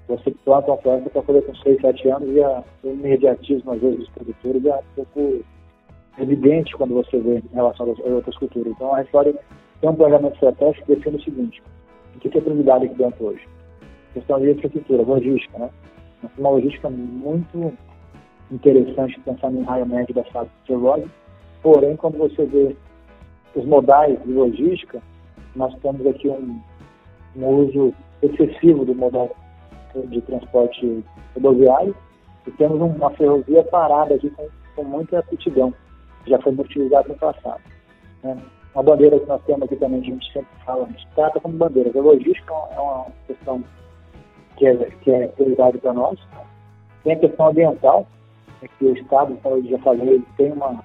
[0.07, 3.81] você planta uma planta para colher com 6, 7 anos e a, o imediatismo, às
[3.81, 5.45] vezes, dos produtores é um pouco
[6.19, 8.73] evidente quando você vê em relação às outras culturas.
[8.73, 9.33] Então, a história
[9.81, 11.63] tem um planejamento estratégico que define o seguinte:
[12.15, 13.47] o que é prioridade aqui dentro hoje?
[14.13, 15.69] Questão de infraestrutura, logística, né?
[16.37, 17.73] Uma logística muito
[18.51, 21.05] interessante pensando em raio médio da fase de celulose.
[21.65, 22.75] Porém, quando você vê
[23.55, 25.01] os modais de logística,
[25.55, 26.61] nós temos aqui um,
[27.35, 29.35] um uso excessivo do modal
[29.95, 31.95] de transporte rodoviário
[32.45, 35.73] e temos uma ferrovia parada aqui com, com muita aptidão,
[36.27, 37.61] já foi muito utilizada no passado.
[38.23, 38.37] Né?
[38.75, 41.57] Uma bandeira que nós temos aqui também, a gente sempre fala, a gente trata como
[41.57, 41.89] bandeira.
[41.95, 43.63] A logística é uma questão
[44.55, 46.19] que é, que é prioridade para nós.
[47.03, 48.05] Tem a questão ambiental,
[48.61, 50.83] é que o Estado, como eu já falei, tem uma,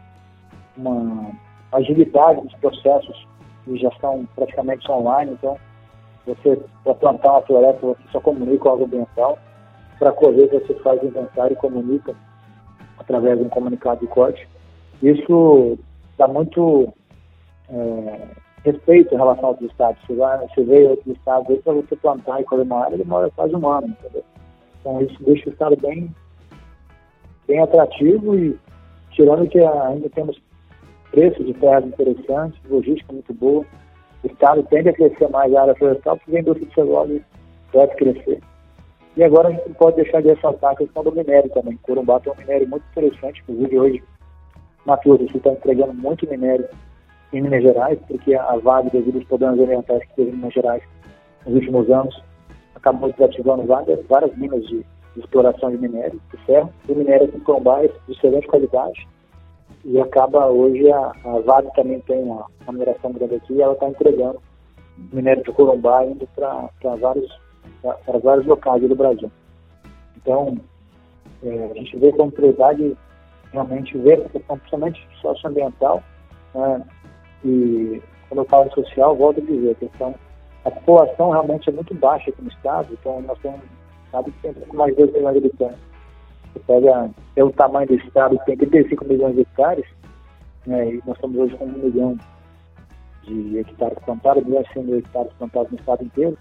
[0.80, 1.30] uma
[1.72, 3.26] agilidade nos processos
[3.64, 5.56] que já estão praticamente online, então
[6.26, 9.38] você, para plantar uma floresta, você só comunica com água ambiental,
[9.98, 12.14] para colher você faz inventário e comunica
[12.98, 14.48] através de um comunicado de corte.
[15.02, 15.78] Isso
[16.18, 16.92] dá muito
[17.68, 18.28] é,
[18.64, 20.00] respeito em relação a outros estados.
[20.06, 23.54] Você, vai, você vê estados aí para você plantar e colher uma área, demora quase
[23.54, 24.24] um ano, entendeu?
[24.80, 26.14] Então isso deixa o estado bem,
[27.46, 28.58] bem atrativo e
[29.10, 30.40] tirando que ainda temos
[31.10, 33.64] preços de terras interessantes, logística muito boa.
[34.22, 37.22] O estado tende a crescer mais a área florestal porque a indústria de celulose
[37.72, 38.40] deve crescer.
[39.16, 41.78] E agora a gente não pode deixar de ressaltar a questão do minério também.
[41.82, 44.02] Corumbá tem um minério muito interessante, inclusive hoje
[45.04, 46.66] Grosso está entregando muito minério
[47.32, 50.82] em Minas Gerais, porque a Vale, devido aos problemas ambientais que teve em Minas Gerais
[51.46, 52.22] nos últimos anos,
[52.74, 54.78] acabou desativando várias, várias minas de,
[55.14, 56.72] de exploração de minério, de ferro.
[56.88, 59.06] O minério em Corumbá é de excelente qualidade
[59.84, 63.72] e acaba hoje a, a Vale também tem uma, uma mineração grande aqui e ela
[63.72, 64.40] está entregando
[65.12, 67.40] minério de Corumbá indo para vários,
[67.82, 69.30] para vários locais do Brasil.
[70.16, 70.58] Então,
[71.42, 72.96] é, a gente vê como prioridade
[73.52, 76.02] realmente ver a questão principalmente socioambiental
[76.54, 76.84] né,
[77.44, 80.14] e quando eu falo social, volto a dizer, a questão
[80.64, 84.32] a população realmente é muito baixa aqui no estado, então nós temos um estado
[84.74, 85.89] mais de 2 milhões de habitantes.
[86.52, 89.86] Você pega pelo tamanho do estado, tem 35 milhões de hectares,
[90.66, 92.18] né, e nós estamos hoje com um milhão
[93.24, 96.36] de hectares plantados, milhões de mil hectares plantados no estado inteiro,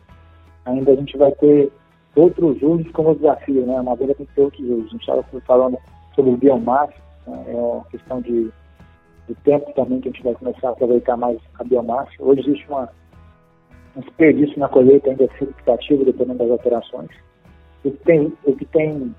[0.66, 1.72] ainda a gente vai ter
[2.16, 3.78] outros usos como desafio, né?
[3.78, 4.86] A madeira tem que ter outros usos.
[4.86, 5.78] A gente estava falando
[6.16, 6.94] sobre o biomassa,
[7.28, 7.46] né?
[7.48, 8.52] é uma questão de,
[9.28, 12.12] de tempo também que a gente vai começar a aproveitar mais a biomassa.
[12.20, 12.90] Hoje existe uma,
[13.96, 17.10] um desperdício na colheita ainda significativo, dependendo das operações.
[17.84, 19.16] O que tem, o que tem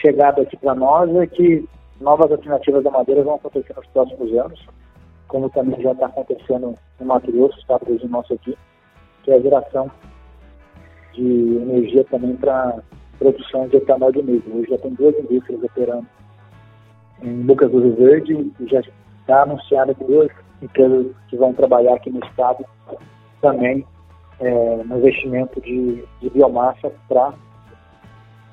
[0.00, 1.68] chegado aqui para nós é que
[2.00, 4.66] novas alternativas da madeira vão acontecer nos próximos anos,
[5.26, 8.56] como também já está acontecendo no Mato Grosso, está nosso aqui,
[9.22, 9.90] que é a geração
[11.14, 12.80] de energia também para
[13.18, 14.42] produção de etanol de milho.
[14.54, 16.06] Hoje já tem duas indústrias operando
[17.22, 20.30] em Lucas do Rio Verde e já está anunciado que duas
[20.62, 22.64] empresas que vão trabalhar aqui no estado
[23.40, 23.84] também
[24.40, 27.34] é, no investimento de, de biomassa para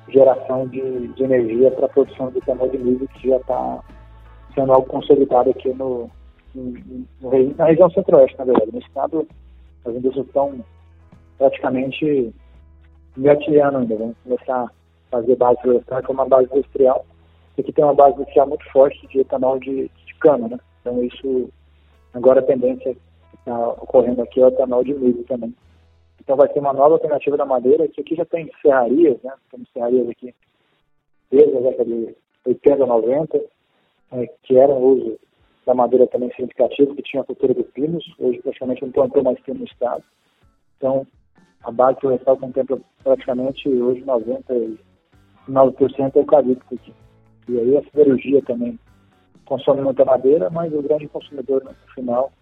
[0.08, 3.80] geração de, de energia para a produção de etanol de milho, que já está
[4.54, 6.10] sendo algo consolidado aqui no,
[6.54, 6.74] no,
[7.20, 8.72] no, na região centro-oeste, na verdade.
[8.72, 9.28] No estado,
[9.84, 10.64] as indústrias estão
[11.38, 12.34] praticamente
[13.16, 14.14] engatilhando ainda.
[14.24, 14.70] Começar a
[15.10, 17.04] fazer base florestal, que é uma base industrial.
[17.58, 20.58] Aqui tem uma base industrial muito forte de etanol de, de cana, né?
[20.80, 21.48] Então isso,
[22.12, 23.00] agora a tendência que
[23.38, 25.54] está ocorrendo aqui é o etanol de milho também.
[26.26, 29.32] Então vai ser uma nova alternativa da madeira, que aqui já tem serrarias, né?
[29.48, 30.34] Temos serrarias aqui
[31.30, 33.40] desde a década de 80, 90,
[34.10, 35.20] é, que eram uso
[35.64, 39.38] da madeira também significativo, que tinha a cultura dos pinos, hoje praticamente não plantou mais
[39.40, 40.02] pino no estado.
[40.76, 41.06] Então,
[41.62, 44.78] a base florestal contempla praticamente hoje 99%
[46.16, 46.92] é eucalipto aqui.
[47.48, 48.76] E aí a siderurgia também
[49.44, 52.32] consome muita madeira, mas o grande consumidor no final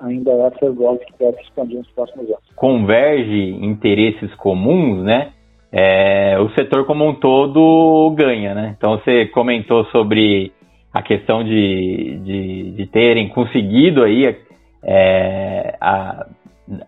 [0.00, 2.42] ainda é a Fergold que deve expandir nos próximos anos.
[2.56, 5.32] Converge interesses comuns, né?
[5.72, 8.74] É, o setor como um todo ganha, né?
[8.76, 10.52] Então você comentou sobre
[10.92, 14.36] a questão de, de, de terem conseguido aí
[14.84, 16.26] é, a,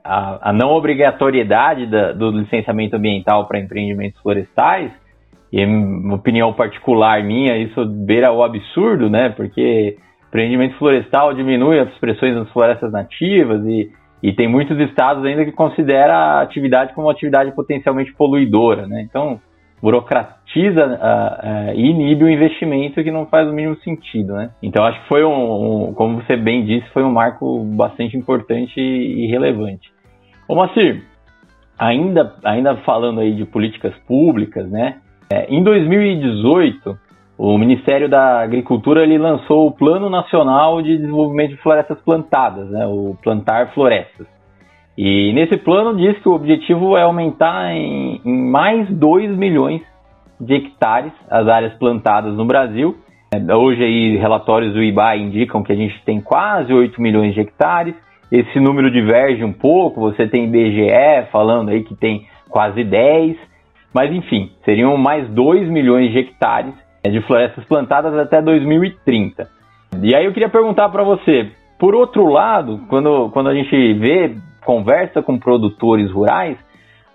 [0.04, 4.92] a, a, não obrigatoriedade da, do licenciamento ambiental para empreendimentos florestais,
[5.52, 9.30] e em opinião particular minha, isso beira o absurdo, né?
[9.30, 9.96] Porque
[10.36, 13.90] empreendimento florestal diminui as pressões nas florestas nativas e,
[14.22, 19.00] e tem muitos estados ainda que considera a atividade como uma atividade potencialmente poluidora, né?
[19.00, 19.40] Então,
[19.80, 24.50] burocratiza uh, uh, e inibe o investimento que não faz o mínimo sentido, né?
[24.62, 28.78] Então, acho que foi um, um como você bem disse, foi um marco bastante importante
[28.78, 29.90] e, relevante.
[30.46, 31.02] Ô, Macir,
[31.78, 34.98] ainda, ainda falando aí de políticas públicas, né?
[35.32, 36.98] É, em 2018,
[37.38, 42.86] o Ministério da Agricultura ele lançou o Plano Nacional de Desenvolvimento de Florestas Plantadas, né,
[42.86, 44.26] o Plantar Florestas.
[44.96, 49.82] E nesse plano diz que o objetivo é aumentar em, em mais 2 milhões
[50.40, 52.96] de hectares as áreas plantadas no Brasil
[53.34, 57.40] É, hoje aí relatórios do IBA indicam que a gente tem quase 8 milhões de
[57.40, 57.94] hectares.
[58.30, 63.36] Esse número diverge um pouco, você tem IBGE falando aí que tem quase 10,
[63.92, 66.74] mas enfim, seriam mais 2 milhões de hectares
[67.10, 69.48] de florestas plantadas até 2030.
[70.02, 74.34] E aí eu queria perguntar para você, por outro lado, quando, quando a gente vê,
[74.64, 76.56] conversa com produtores rurais,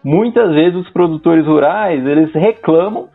[0.03, 3.07] muitas vezes os produtores rurais, eles reclamam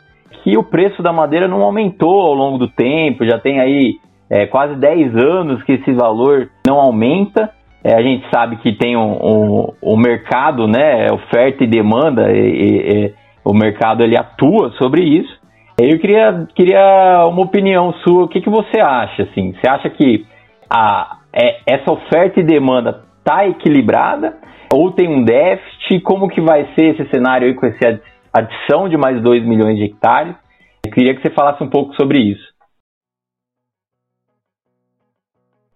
[0.43, 3.95] que o preço da madeira não aumentou ao longo do tempo, já tem aí
[4.29, 7.49] é, quase 10 anos que esse valor não aumenta.
[7.83, 12.39] É, a gente sabe que tem um, um, um mercado, né, oferta e demanda, e,
[12.39, 13.13] e, e,
[13.43, 15.37] o mercado ele atua sobre isso.
[15.79, 19.23] Eu queria, queria uma opinião sua, o que, que você acha?
[19.23, 19.53] Assim?
[19.53, 20.25] Você acha que
[20.67, 24.39] a, é, essa oferta e demanda está equilibrada
[24.73, 26.01] ou tem um déficit?
[26.01, 28.01] Como que vai ser esse cenário aí com essa
[28.33, 30.35] adição de mais 2 milhões de hectares?
[30.83, 32.53] Eu queria que você falasse um pouco sobre isso.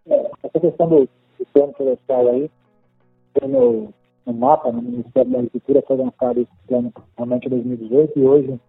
[0.07, 2.49] Essa questão do, do plano florestal aí,
[3.43, 3.93] no,
[4.25, 8.59] no mapa, no Ministério da Agricultura, foi lançado esse plano realmente em 2018 e hoje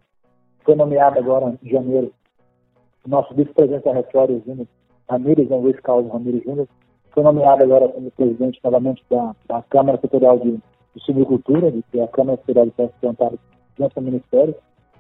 [0.65, 2.13] foi nomeado agora em janeiro
[3.05, 4.67] o nosso vice-presidente da Reflório, Júnior
[5.09, 6.69] Ramírez, né, Luiz Carlos Ramírez Júnior,
[7.11, 12.05] foi nomeado agora como presidente novamente da, da Câmara Setorial de, de Silvicultura, que é
[12.05, 13.39] a Câmara Setorial de Pesca Plantadas
[13.79, 14.55] dentro do Ministério.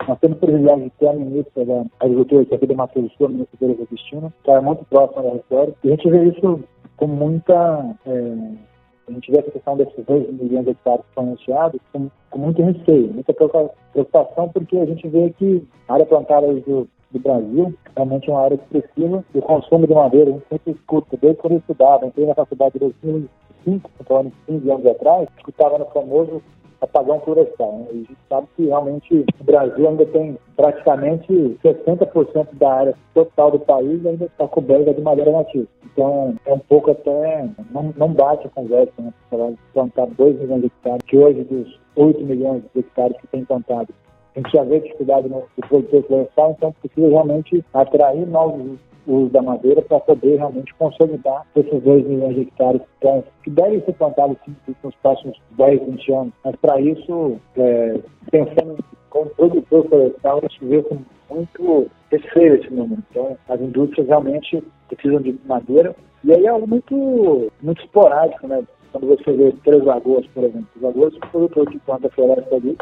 [0.06, 3.00] Nós temos o privilégio de ter a ministra da Agricultura, que é aqui do Mato
[3.00, 5.74] Grosso, a ministra Teresa Cristina, que é muito próxima da Reflório.
[5.84, 6.60] E a gente vê isso
[6.96, 7.96] com muita...
[8.04, 8.71] É,
[9.12, 12.38] a gente vê essa questão desses 2 milhões de hectares que foram anunciados com, com
[12.38, 17.74] muito receio, muita preocupação, porque a gente vê que a área plantada do, do Brasil
[17.94, 20.30] realmente é uma área expressiva do consumo de madeira.
[20.30, 24.70] A gente sempre escuta, desde quando eu estudava, entrei na faculdade de 2005, então, 15
[24.70, 26.42] anos atrás, escutava no famoso
[26.82, 27.72] apagão florestal.
[27.72, 27.86] Né?
[27.88, 33.60] A gente sabe que realmente o Brasil ainda tem praticamente 60% da área total do
[33.60, 35.66] país ainda está coberta de madeira nativa.
[35.92, 39.12] Então é um pouco até, não, não bate a conversa, né?
[39.30, 43.44] Falar plantar 2 milhões de hectares, que hoje dos 8 milhões de hectares que tem
[43.44, 43.88] plantado,
[44.34, 49.30] a gente já vê dificuldade no, no produtor florestal, então precisa realmente atrair novos uso
[49.30, 52.82] da madeira para poder realmente consolidar esses 2 milhões de hectares
[53.42, 54.36] que devem ser plantados
[54.82, 56.32] nos próximos 10, 20 anos.
[56.44, 58.00] Mas para isso, é,
[58.30, 58.78] pensando
[59.10, 60.98] como produtor florestal, a gente vê com
[61.30, 63.02] muito receio esse número.
[63.10, 65.94] Então, as indústrias realmente precisam de madeira
[66.24, 68.62] e aí é algo muito, muito esporádico, né?
[68.92, 72.76] Quando você vê Três Lagoas, por exemplo, Três Lagoas, o produtor que planta floresta ali,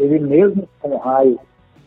[0.00, 1.38] ele mesmo com raio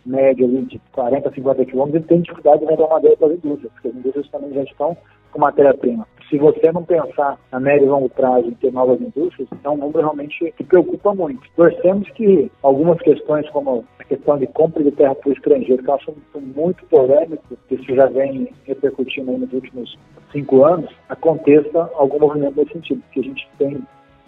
[0.10, 3.72] média ali de 40, 50 quilômetros, ele tem dificuldade de vender madeira para as indústrias,
[3.74, 4.98] porque as indústrias também já estão
[5.32, 6.08] com matéria-prima.
[6.30, 9.78] Se você não pensar a médio e longo prazo em ter novas indústrias, é um
[9.78, 11.42] número realmente que preocupa muito.
[11.56, 15.90] Torcemos que algumas questões, como a questão de compra de terra para o estrangeiro, que
[15.90, 19.98] é um assunto muito polêmico, que isso já vem repercutindo nos últimos
[20.32, 23.84] cinco anos, aconteça algum movimento nesse sentido, porque a gente tem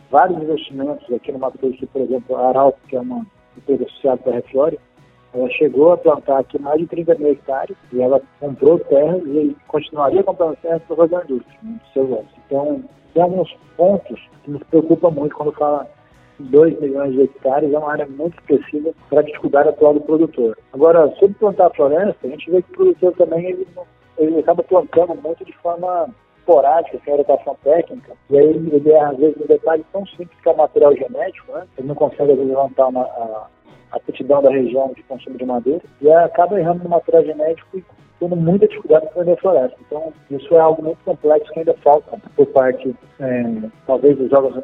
[0.09, 3.25] vários investimentos aqui no Mato Grosso, por exemplo, a Arauco, que é uma
[3.57, 4.79] empresa associada da Reflore,
[5.33, 9.55] ela chegou a plantar aqui mais de 30 mil hectares e ela comprou terra e
[9.67, 14.63] continuaria comprando terra para fazer a indústria, né, seu Então, tem alguns pontos que nos
[14.63, 15.87] preocupam muito quando fala
[16.39, 20.57] 2 milhões de hectares, é uma área muito expressiva para a dificuldade atual do produtor.
[20.73, 23.67] Agora, sobre plantar floresta, a gente vê que o produtor também ele,
[24.17, 26.09] ele acaba plantando muito de forma
[26.39, 30.49] esporádica, sem orientação técnica, e aí ele é, às vezes, um detalhe tão simples que
[30.49, 31.67] é o material genético, né?
[31.77, 33.47] ele não consegue, levantar uma, a,
[33.91, 37.83] aptidão da região de consumo de madeira e acaba errando no material genético e
[38.21, 39.77] tendo muita dificuldade para vender floresta.
[39.87, 43.43] Então, isso é algo muito complexo que ainda falta por parte, é,
[43.87, 44.63] talvez, dos órgãos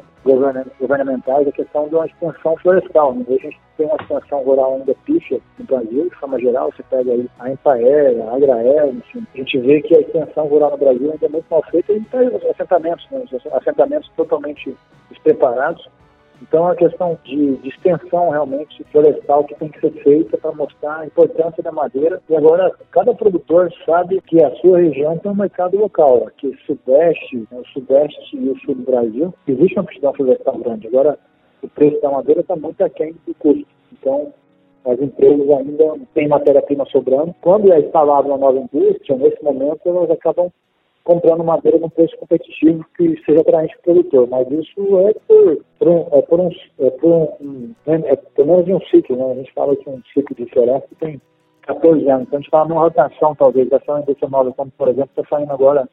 [0.78, 3.14] governamentais, a questão de uma extensão florestal.
[3.14, 3.24] Né?
[3.28, 7.10] A gente tem uma extensão rural ainda pífia no Brasil, de forma geral, você pega
[7.10, 11.10] aí a Empaer, a Agrael, enfim, a gente vê que a extensão rural no Brasil
[11.10, 13.24] ainda é muito mal feita e tem os assentamentos, né?
[13.24, 14.76] os assentamentos totalmente
[15.10, 15.88] despreparados
[16.40, 20.52] então, é uma questão de, de, extensão realmente florestal que tem que ser feita para
[20.52, 22.22] mostrar a importância da madeira.
[22.28, 26.26] E agora, cada produtor sabe que a sua região tem um mercado local.
[26.28, 30.86] Aqui, Sudeste, né, o Sudeste e o Sul do Brasil, existe uma aptidão florestal grande.
[30.86, 31.18] Agora,
[31.62, 33.66] o preço da madeira está muito aquém do custo.
[33.92, 34.32] Então,
[34.86, 37.34] as empresas ainda têm matéria-prima sobrando.
[37.40, 40.52] Quando é instalada uma nova indústria, nesse momento, elas acabam
[41.08, 44.28] comprando madeira num preço competitivo que seja atraente para o produtor.
[44.28, 46.50] Mas isso é por, por, um, é por, um,
[46.80, 49.32] é por um, é, é pelo menos de um ciclo, né?
[49.32, 51.18] A gente fala que um ciclo de floresta tem
[51.62, 52.26] 14 anos.
[52.26, 55.50] Então a gente fala numa rotação, talvez, dessa indústria nova, como por exemplo está saindo
[55.50, 55.88] agora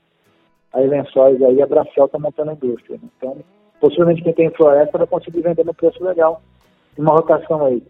[0.73, 2.99] aí lençóis aí, a Bracel está montando a indústria.
[3.01, 3.07] Né?
[3.17, 3.37] Então,
[3.79, 6.41] possivelmente quem tem floresta vai conseguir vender no preço legal.
[6.97, 7.81] Uma rotação aí.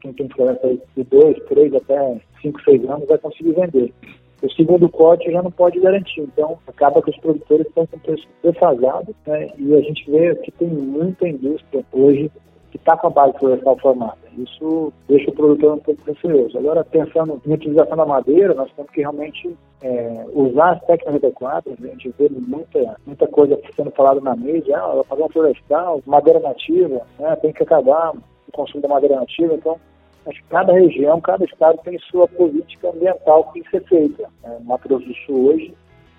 [0.00, 3.94] Quem tem floresta aí de 2, 3 até 5, 6 anos vai conseguir vender.
[4.42, 6.20] O segundo corte já não pode garantir.
[6.20, 9.50] Então, acaba que os produtores estão com preço defasado né?
[9.56, 12.30] e a gente vê que tem muita indústria hoje
[12.72, 14.18] que está com a base florestal formada.
[14.36, 16.58] Isso deixa o produtor um pouco receoso.
[16.58, 21.74] Agora, pensando na utilização da madeira, nós temos que realmente é, usar as técnicas adequadas.
[21.78, 27.06] A gente vê muita, muita coisa sendo falada na mídia, ah, um florestal, madeira nativa,
[27.18, 29.52] né, tem que acabar o consumo da madeira nativa.
[29.52, 29.78] Então,
[30.30, 34.28] que cada região, cada estado tem sua política ambiental que tem que ser feita.
[34.44, 35.74] É, Mato Grosso do Sul hoje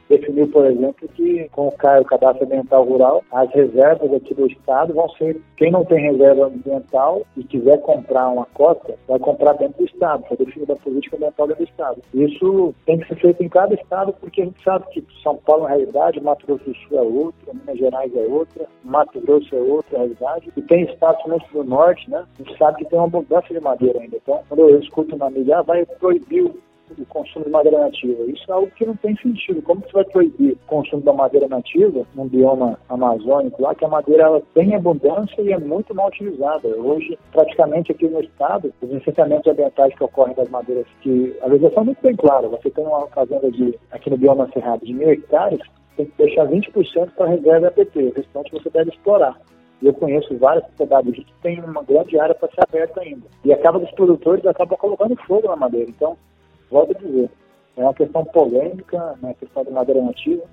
[0.10, 5.10] definiu, por exemplo, que com o Cadastro Ambiental Rural, as reservas aqui do Estado vão
[5.10, 9.86] ser, quem não tem reserva ambiental e quiser comprar uma cota, vai comprar dentro do
[9.86, 12.02] Estado, foi definida a política ambiental dentro do Estado.
[12.14, 15.64] Isso tem que ser feito em cada Estado, porque a gente sabe que São Paulo
[15.64, 19.56] é uma realidade, Mato Grosso do Sul é outra, Minas Gerais é outra, Mato Grosso
[19.56, 22.26] é outra realidade, e tem estados muito do Norte, né?
[22.40, 24.18] A gente sabe que tem uma abundância de madeira ainda.
[24.18, 26.52] Então, quando eu escuto na mídia, ah, vai proibir
[27.02, 28.24] o consumo de madeira nativa.
[28.24, 29.62] Isso é algo que não tem sentido.
[29.62, 33.90] Como você vai proibir o consumo da madeira nativa num bioma amazônico lá, que a
[33.90, 36.68] madeira ela tem abundância e é muito mal utilizada.
[36.68, 41.84] Hoje, praticamente aqui no estado, os licenciamentos ambientais que ocorrem das madeiras, que a legislação
[41.84, 45.10] é muito bem clara, você tem uma fazenda de, aqui no bioma cerrado de mil
[45.10, 45.60] hectares,
[45.96, 49.40] tem que deixar 20% para reserva APT, o restante você deve explorar.
[49.82, 53.28] Eu conheço várias propriedades que têm uma grande área para ser aberta ainda.
[53.44, 55.90] E acaba dos produtores acabam colocando fogo na madeira.
[55.90, 56.18] Então,
[56.74, 57.30] volto a dizer,
[57.78, 60.44] é uma questão polêmica, né, questão da madeira nativa,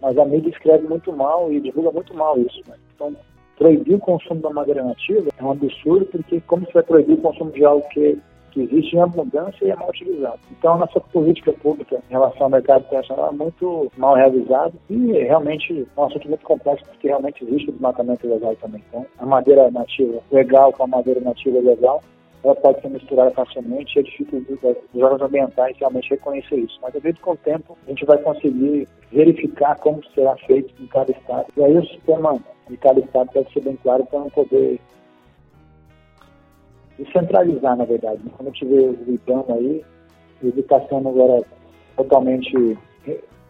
[0.00, 2.60] mas a mídia escreve muito mal e divulga muito mal isso.
[2.68, 2.76] Né?
[2.94, 3.14] Então,
[3.56, 7.22] proibir o consumo da madeira nativa é um absurdo, porque como você vai proibir o
[7.22, 8.18] consumo de algo que,
[8.52, 10.40] que existe em abundância e é mal utilizado?
[10.50, 15.12] Então, a nossa política pública em relação ao mercado internacional é muito mal realizada e
[15.12, 18.82] realmente é um assunto muito complexo, porque realmente existe o desmatamento ilegal também.
[18.88, 22.02] Então, a madeira nativa legal com a madeira nativa legal
[22.44, 26.78] ela pode ser misturada facilmente e é difícil os órgãos ambientais realmente reconhecer isso.
[26.82, 30.86] Mas, acredito que com o tempo, a gente vai conseguir verificar como será feito em
[30.86, 31.46] cada estado.
[31.56, 32.38] E aí o sistema
[32.68, 34.78] de cada estado deve ser bem claro para não poder
[36.98, 38.20] descentralizar, na verdade.
[38.36, 39.84] Quando a gente vê o IBAMA aí,
[40.42, 41.42] ele está sendo agora
[41.96, 42.76] totalmente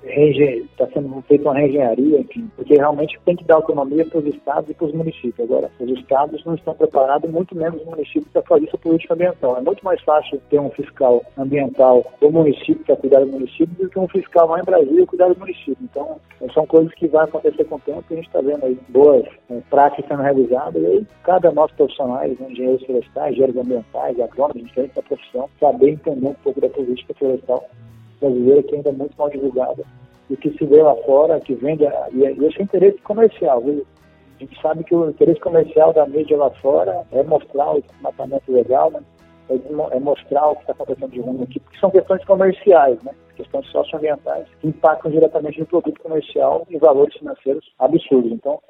[0.07, 4.71] está sendo feita uma reengenharia, enfim, porque realmente tem que dar autonomia para os estados
[4.71, 5.41] e para os municípios.
[5.41, 9.57] Agora, os estados não estão preparados, muito menos os municípios, para fazer essa política ambiental.
[9.57, 13.89] É muito mais fácil ter um fiscal ambiental do município para cuidar do município do
[13.89, 15.77] que um fiscal lá em Brasília cuidar do município.
[15.83, 16.21] Então,
[16.53, 19.25] são coisas que vão acontecer com o tempo e a gente está vendo aí boas
[19.51, 24.67] é, práticas sendo realizadas e aí cada nosso profissionais, né, engenheiros florestais, engenheiros ambientais, agrônomos,
[24.67, 27.65] diferentes da profissão, saber entender um pouco da política florestal
[28.29, 29.85] brasileira que ainda é muito mal divulgada
[30.31, 33.61] e que se vê lá fora, que vende, e esse é interesse comercial.
[33.61, 33.87] Viu?
[34.37, 38.51] A gente sabe que o interesse comercial da mídia lá fora é mostrar o desmatamento
[38.51, 39.01] legal, né?
[39.49, 43.13] é, é mostrar o que está acontecendo de ruim aqui, porque são questões comerciais, né?
[43.37, 48.33] questões socioambientais, que impactam diretamente no produto comercial e valores financeiros absurdos.
[48.33, 48.61] Então,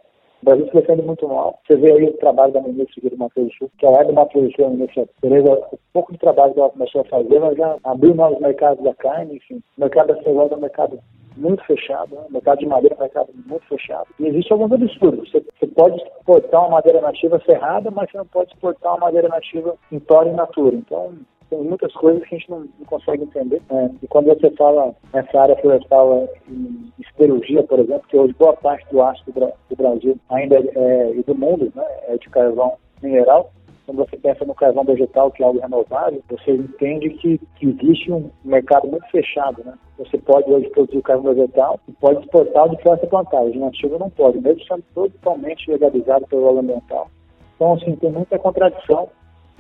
[0.43, 1.59] o Brasil defende muito mal.
[1.67, 4.05] Você vê aí o trabalho da ministra do Mato Grosso do Sul, que ela é
[4.05, 7.01] do Mato Grosso do Sul, a ministra Tereza, o pouco de trabalho que ela começou
[7.01, 9.63] a fazer, ela já abriu novos mercados da carne, enfim.
[9.77, 10.99] O mercado da celular é um mercado
[11.37, 12.23] muito fechado, né?
[12.29, 14.07] o mercado de madeira é um mercado muito fechado.
[14.19, 15.31] E existe alguns absurdos.
[15.31, 19.29] Você, você, pode exportar uma madeira nativa cerrada, mas você não pode exportar uma madeira
[19.29, 20.75] nativa em tora e natura.
[20.77, 21.15] Então,
[21.51, 23.63] tem muitas coisas que a gente não, não consegue entender.
[23.71, 23.91] Né?
[24.03, 28.87] E quando você fala nessa área florestal em siderurgia, por exemplo, que hoje boa parte
[28.91, 32.75] do aço do, do Brasil ainda é, é, e do mundo né, é de carvão
[33.03, 33.53] mineral,
[33.87, 38.11] quando você pensa no carvão vegetal, que é algo renovável, você entende que, que existe
[38.11, 39.75] um mercado muito fechado, né?
[39.99, 43.45] Você pode hoje produzir carvão vegetal e pode exportar de floresta plantada.
[43.45, 47.11] O nativo não pode, mesmo sendo totalmente legalizado pelo óleo ambiental.
[47.57, 49.09] Então, assim, tem muita contradição.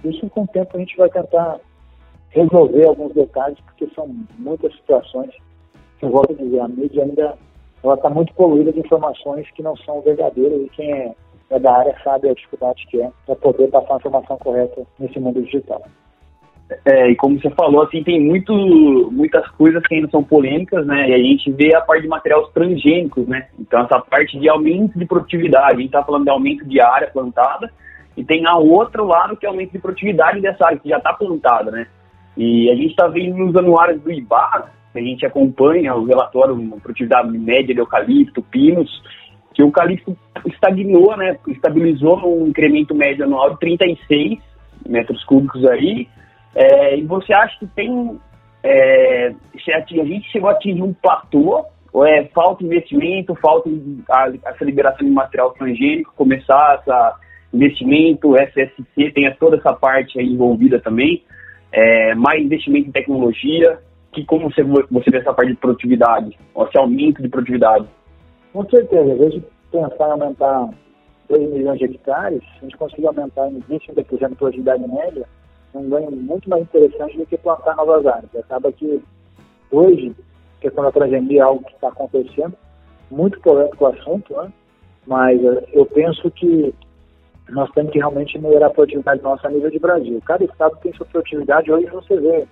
[0.05, 1.61] Isso, com o tempo, a gente vai tentar
[2.31, 4.09] resolver alguns detalhes, porque são
[4.39, 5.31] muitas situações
[5.99, 7.39] que, eu volto a dizer, a mídia ainda
[7.83, 11.14] ela está muito poluída de informações que não são verdadeiras e quem é,
[11.55, 15.18] é da área sabe a dificuldade que é para poder passar a informação correta nesse
[15.20, 15.82] mundo digital.
[16.84, 18.52] É, e como você falou, assim, tem muito,
[19.12, 21.11] muitas coisas que ainda são polêmicas, né?
[21.11, 23.48] E a gente vê a parte de materiais transgênicos, né?
[23.59, 27.11] Então, essa parte de aumento de produtividade, a gente está falando de aumento de área
[27.11, 27.70] plantada,
[28.16, 31.12] e tem a outro lado que é aumento de produtividade dessa área que já está
[31.12, 31.86] plantada, né?
[32.36, 36.80] E a gente está vendo nos anuários do IBAR, a gente acompanha o relatório de
[36.80, 38.90] produtividade média de eucalipto, pinos,
[39.55, 41.38] que o eucalipto estagnou, né?
[41.46, 44.38] Estabilizou no incremento médio anual de 36
[44.86, 46.09] metros cúbicos aí,
[46.55, 48.18] é, e você acha que tem.
[48.62, 49.34] É,
[49.68, 53.68] a gente chegou a atingir um platô, ou é falta investimento, falta
[54.11, 57.16] a, essa liberação de material transgênico, começar essa
[57.52, 61.22] investimento, SSC, tem toda essa parte aí envolvida também,
[61.70, 63.78] é, mais investimento em tecnologia.
[64.12, 67.86] que, como você, você vê essa parte de produtividade, esse aumento de produtividade?
[68.55, 70.70] Com certeza, em vez de pensar em aumentar
[71.28, 75.26] 2 milhões de hectares, a gente conseguir aumentar em 20, 30% a produtividade média,
[75.74, 78.30] é um ganho muito mais interessante do que plantar novas áreas.
[78.36, 79.02] Acaba que
[79.72, 80.14] hoje,
[80.59, 82.55] a questão da transgenia é algo que está acontecendo,
[83.11, 84.52] muito polêmico o assunto, né?
[85.05, 86.72] mas eh, eu penso que
[87.48, 90.22] nós temos que realmente melhorar a produtividade nossa a nível de Brasil.
[90.24, 92.46] Cada estado tem sua produtividade, hoje você vê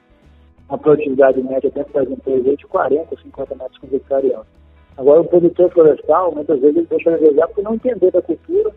[0.68, 4.62] uma produtividade média dentro das empresas de 40, 50 metros por hectare ano.
[4.97, 8.70] Agora, o produtor florestal, muitas vezes, deixa de desejar por não entender da cultura.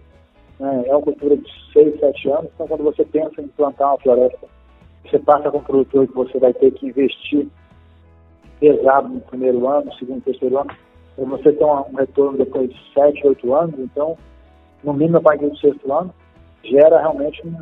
[0.59, 0.83] Né?
[0.87, 2.51] É uma cultura de 6, 7 anos.
[2.53, 4.47] Então, quando você pensa em plantar uma floresta,
[5.03, 7.47] você passa com o produtor que você vai ter que investir
[8.59, 10.71] pesado no primeiro ano, no segundo, terceiro ano,
[11.15, 13.79] para você ter um retorno depois de 7, 8 anos.
[13.79, 14.17] Então,
[14.83, 16.13] no mínimo a partir do sexto ano,
[16.63, 17.57] gera realmente um,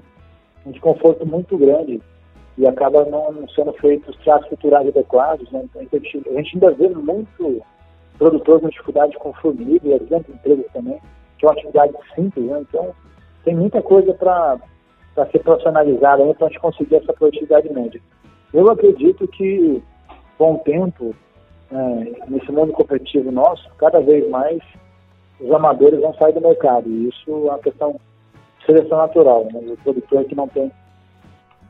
[0.66, 2.02] um desconforto muito grande
[2.58, 5.50] e acaba não sendo feitos tratos culturais adequados.
[5.52, 5.64] Né?
[5.64, 7.62] Então, a gente ainda vê muito
[8.18, 11.00] produtor com dificuldade com formiga e as grandes empresas também,
[11.38, 12.46] que é uma atividade simples.
[12.46, 12.62] Né?
[12.62, 12.94] Então,
[13.44, 14.60] tem muita coisa para
[15.32, 18.02] ser profissionalizada para a gente conseguir essa produtividade média.
[18.54, 19.82] Eu acredito que,
[20.38, 21.16] com o tempo,
[21.72, 24.62] é, nesse mundo competitivo nosso, cada vez mais
[25.40, 26.88] os amadores vão sair do mercado.
[26.88, 28.00] E isso é uma questão
[28.60, 29.46] de seleção natural.
[29.52, 29.60] Né?
[29.74, 30.72] O produtor que não tem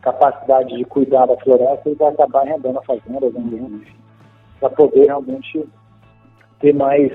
[0.01, 3.95] capacidade de cuidar da floresta, ele vai acabar arrendando a fazenda, vendendo, enfim,
[4.59, 5.65] para poder realmente
[6.59, 7.11] ter mais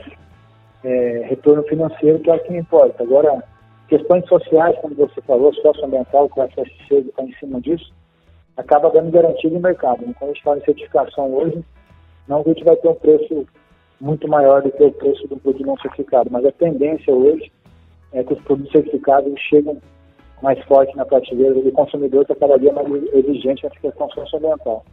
[0.85, 3.03] é, retorno financeiro, que é o que importa.
[3.03, 3.43] Agora,
[3.89, 7.93] questões sociais, como você falou, socioambiental, que o FSC está em cima disso,
[8.57, 10.05] acaba dando garantia no mercado.
[10.19, 11.65] Quando a gente fala em certificação hoje,
[12.27, 13.47] não que a gente vai ter um preço
[14.01, 17.51] muito maior do que o preço do produto não certificado, mas a tendência hoje
[18.13, 19.79] é que os produtos certificados chegam
[20.43, 24.85] mais forte na prateleira do consumidor está cada dia mais exigente na questão socioambiental.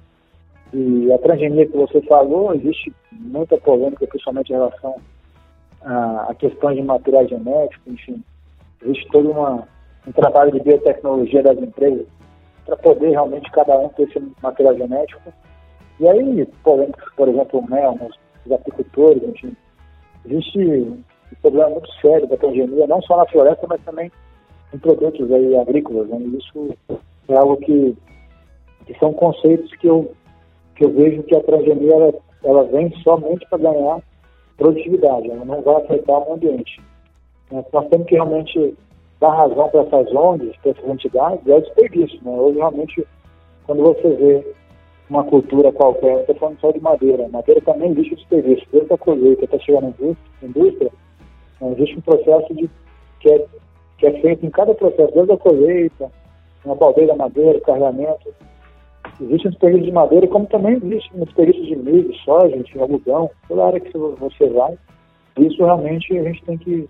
[0.77, 4.97] E a transgenia que você falou, existe muita polêmica, principalmente em relação
[5.85, 8.21] a, questões de material genético, enfim,
[8.83, 9.65] existe todo uma,
[10.05, 12.05] um trabalho de biotecnologia das empresas
[12.65, 15.33] para poder realmente cada um ter esse material genético.
[15.97, 17.97] E aí, polêmicas, por exemplo, o mel,
[18.45, 19.55] os apicultores, enfim,
[20.25, 21.03] existe um
[21.41, 24.11] problema muito sério da transgenia, não só na floresta, mas também
[24.73, 26.09] em produtos aí agrícolas.
[26.09, 26.17] Né?
[26.37, 26.75] Isso
[27.29, 27.95] é algo que,
[28.85, 30.11] que, são conceitos que eu,
[30.75, 32.13] que eu vejo que a transgenia ela,
[32.43, 34.01] ela vem somente para ganhar
[34.57, 36.81] produtividade, ela não vai afetar o ambiente.
[37.51, 38.75] É, nós temos que realmente
[39.19, 42.19] dar razão para essas ONGs, para essas entidades, é desperdício.
[42.23, 42.31] Né?
[42.31, 43.07] Hoje, realmente,
[43.65, 44.53] quando você vê
[45.09, 49.45] uma cultura qualquer, estou falando só de madeira, madeira também existe desperdício, desde a colheita
[49.45, 50.91] até chegar na indústria, indústria
[51.73, 52.69] existe um processo de,
[53.19, 53.45] que é
[53.97, 56.11] que é feito em cada processo, desde a colheita,
[56.65, 58.33] uma baldeia madeira, carregamento.
[59.21, 63.79] Existem desperdícios de madeira, como também existem desperdícios de milho, soja, enfim, algodão, toda área
[63.79, 64.77] que você vai.
[65.37, 66.89] Isso realmente a gente tem que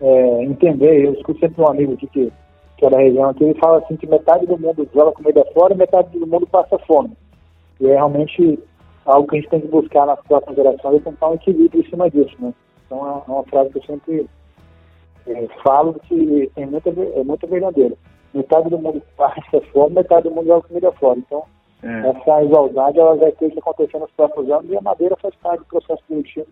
[0.00, 1.06] é, entender.
[1.06, 2.32] Eu escuto sempre um amigo aqui que,
[2.76, 5.74] que é da região, que ele fala assim que metade do mundo joga comida fora
[5.74, 7.12] e metade do mundo passa fome.
[7.80, 8.58] E é realmente
[9.06, 11.88] algo que a gente tem que buscar nas próximas gerações e tentar um equilíbrio em
[11.88, 12.52] cima disso, né?
[12.86, 14.28] Então é uma frase que eu sempre
[15.26, 17.96] é, falo que tem muita, é muito verdadeiro.
[18.34, 21.18] Metade do mundo passa fome, metade do mundo joga comida fora.
[21.18, 21.44] Então,
[21.82, 22.08] é.
[22.08, 25.60] essa igualdade ela vai ter que acontecer nos próximos anos e a madeira faz parte
[25.60, 26.46] do processo produtivo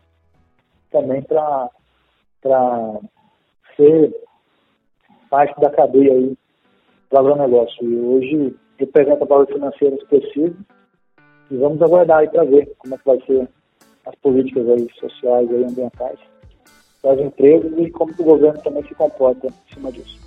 [0.90, 1.70] também para
[3.76, 4.14] ser
[5.28, 6.36] parte da cadeia aí
[7.10, 7.84] do agronegócio.
[7.84, 10.56] E hoje representa valor financeiro expressivo
[11.50, 13.48] e vamos aguardar aí para ver como é que vai ser
[14.06, 16.18] as políticas aí sociais e ambientais
[17.02, 20.25] das empresas e como o governo também se comporta em cima disso.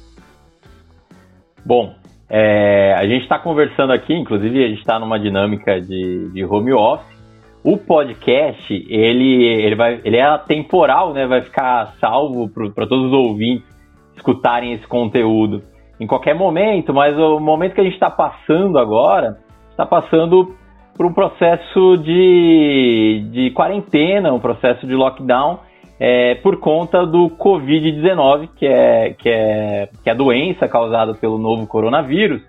[1.66, 1.94] Bom,
[2.30, 6.74] é, a gente está conversando aqui, inclusive a gente está numa dinâmica de, de home
[6.74, 7.20] office.
[7.64, 11.28] O podcast, ele, ele, vai, ele é atemporal, né?
[11.28, 13.68] Vai ficar salvo para todos os ouvintes
[14.16, 15.64] escutarem esse conteúdo
[16.00, 19.38] em qualquer momento, mas o momento que a gente está passando agora,
[19.72, 20.56] está passando
[20.96, 25.60] por um processo de, de quarentena, um processo de lockdown,
[26.00, 31.38] é, por conta do Covid-19, que é, que, é, que é a doença causada pelo
[31.38, 32.42] novo coronavírus.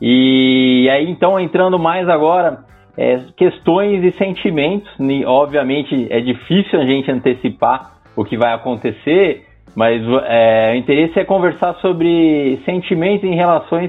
[0.00, 2.64] E aí, então, entrando mais agora,
[2.96, 4.90] é, questões e sentimentos,
[5.24, 11.24] obviamente é difícil a gente antecipar o que vai acontecer, mas é, o interesse é
[11.24, 13.88] conversar sobre sentimentos em relação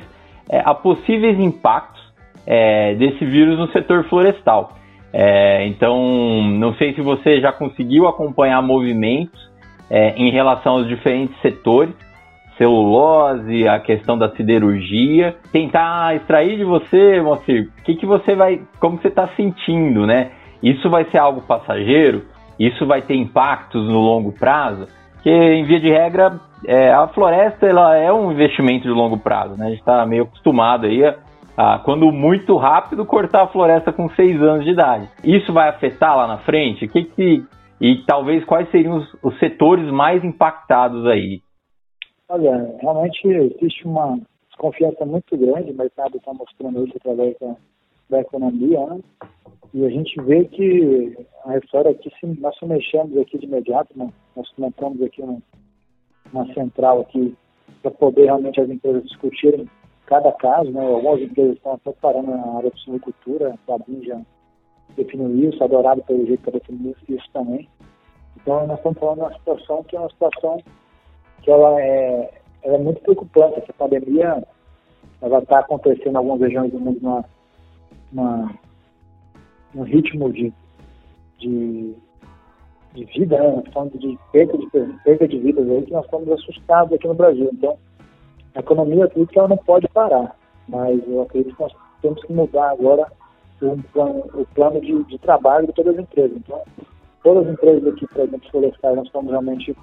[0.50, 2.02] é, a possíveis impactos
[2.48, 4.78] é, desse vírus no setor florestal.
[5.14, 9.40] É, então, não sei se você já conseguiu acompanhar movimentos
[9.90, 11.94] é, em relação aos diferentes setores,
[12.58, 15.36] celulose, a questão da siderurgia.
[15.52, 18.62] Tentar extrair de você, Moacir, o que, que você vai.
[18.80, 20.32] como você está sentindo, né?
[20.62, 22.26] Isso vai ser algo passageiro?
[22.60, 24.88] Isso vai ter impactos no longo prazo?
[25.14, 29.56] Porque, em via de regra, é, a floresta ela é um investimento de longo prazo,
[29.58, 29.68] né?
[29.68, 31.16] A gente está meio acostumado aí a,
[31.58, 35.10] a, quando muito rápido, cortar a floresta com seis anos de idade.
[35.24, 36.88] Isso vai afetar lá na frente?
[36.88, 37.44] Que que
[37.82, 41.42] e talvez quais seriam os, os setores mais impactados aí?
[42.30, 47.56] Olha, realmente existe uma desconfiança muito grande, o mercado está mostrando isso através da,
[48.10, 49.00] da economia, né?
[49.74, 53.90] E a gente vê que a história aqui, se nós se mexemos aqui de imediato,
[53.98, 54.08] né?
[54.36, 55.40] nós montamos aqui uma,
[56.32, 57.36] uma central aqui
[57.82, 59.68] para poder realmente as empresas discutirem
[60.14, 60.80] cada caso, né?
[60.80, 64.22] Algumas empresas estão até parando na área de silvicultura, a Sabin já
[64.96, 67.68] definiu isso, Adorado pelo jeito para definir isso também.
[68.38, 70.62] Então nós estamos falando de uma situação que é uma situação
[71.42, 73.60] que ela é, ela é muito preocupante.
[73.60, 74.44] Essa pandemia
[75.20, 77.26] ela está acontecendo em algumas regiões do mundo numa,
[78.12, 78.54] numa,
[79.74, 80.54] num ritmo de,
[81.40, 81.96] de,
[82.94, 83.64] de vida, né?
[83.66, 84.70] estamos de perda de,
[85.04, 87.50] perda de vidas aí, que nós estamos assustados aqui no Brasil.
[87.52, 87.80] Então,
[88.56, 90.36] a economia, tudo que ela não pode parar,
[90.68, 93.08] mas eu acredito que nós temos que mudar agora
[93.62, 96.38] o plano, o plano de, de trabalho de todas as empresas.
[96.38, 96.62] Então,
[97.24, 99.76] todas as empresas aqui, por exemplo, florestais, nós estamos realmente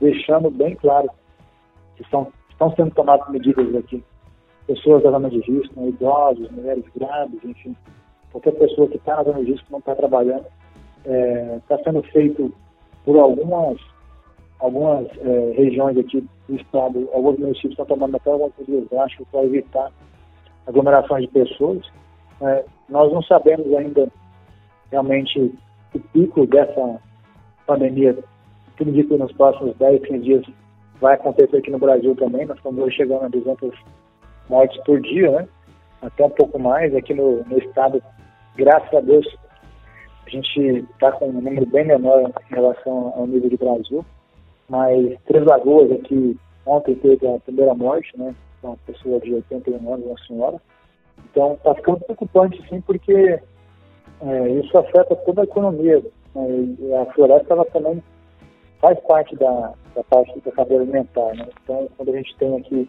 [0.00, 1.10] deixando bem claro
[1.96, 4.02] que estão, estão sendo tomadas medidas aqui.
[4.66, 7.76] Pessoas da zona de risco, né, idosos, mulheres grávidas, enfim,
[8.30, 10.46] qualquer pessoa que está na zona de risco não está trabalhando,
[11.04, 12.52] está é, sendo feito
[13.04, 13.78] por algumas,
[14.58, 19.44] algumas é, regiões aqui do estado, alguns municípios estão tomando até algumas medidas drásticas para
[19.44, 19.92] evitar
[20.66, 21.86] aglomerações de pessoas.
[22.40, 24.08] É, nós não sabemos ainda
[24.90, 25.52] realmente
[25.94, 27.00] o pico dessa
[27.66, 28.16] pandemia,
[28.76, 30.44] tudo indica que nos próximos 10, 15 dias
[31.00, 32.46] vai acontecer aqui no Brasil também.
[32.46, 33.74] Nós estamos hoje chegando a 200
[34.48, 35.48] mortes por dia, né?
[36.02, 36.94] até um pouco mais.
[36.94, 38.02] Aqui no, no estado,
[38.56, 39.26] graças a Deus,
[40.26, 44.04] a gente está com um número bem menor em relação ao nível do Brasil.
[44.68, 48.34] Mas Três Lagoas aqui, ontem teve a primeira morte, né?
[48.62, 50.60] Uma pessoa de 81 anos, uma senhora.
[51.30, 53.40] Então está ficando preocupante, sim, porque
[54.20, 56.02] é, isso afeta toda a economia.
[56.34, 56.76] Né?
[57.00, 58.02] A floresta ela também
[58.80, 61.34] faz parte da, da parte da cadeia alimentar.
[61.34, 61.48] Né?
[61.62, 62.88] Então, quando a gente tem aqui,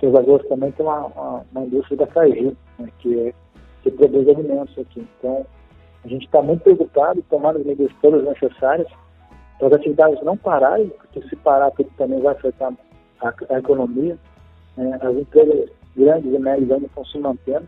[0.00, 2.88] Três Lagoas também tem uma, uma, uma indústria da Cargill, né?
[2.98, 3.34] que, é,
[3.82, 5.06] que produz alimentos aqui.
[5.18, 5.46] Então,
[6.04, 8.88] a gente está muito preocupado, tomando as medidas todas necessárias
[9.58, 12.72] para as atividades não pararem, porque se parar tudo também vai afetar
[13.20, 14.18] a, a economia.
[14.76, 14.98] Né?
[15.00, 17.66] As empresas grandes e médias ainda estão se mantendo,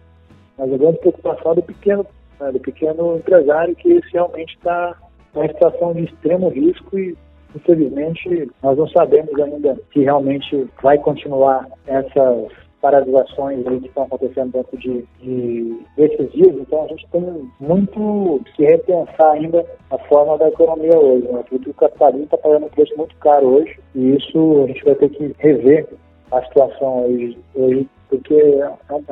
[0.58, 2.06] mas a grande preocupação é do pequeno,
[2.40, 4.96] né, do pequeno empresário que realmente está
[5.36, 7.16] em situação de extremo risco e
[7.54, 12.52] infelizmente nós não sabemos ainda se realmente vai continuar essas
[12.86, 18.40] paralisações aí que estão acontecendo dentro de, de desses dias, então a gente tem muito
[18.54, 21.26] que repensar ainda a forma da economia hoje.
[21.26, 21.42] Né?
[21.48, 24.94] Porque o capitalismo está pagando um preço muito caro hoje e isso a gente vai
[24.94, 25.88] ter que rever
[26.30, 29.04] a situação hoje, hoje porque é um,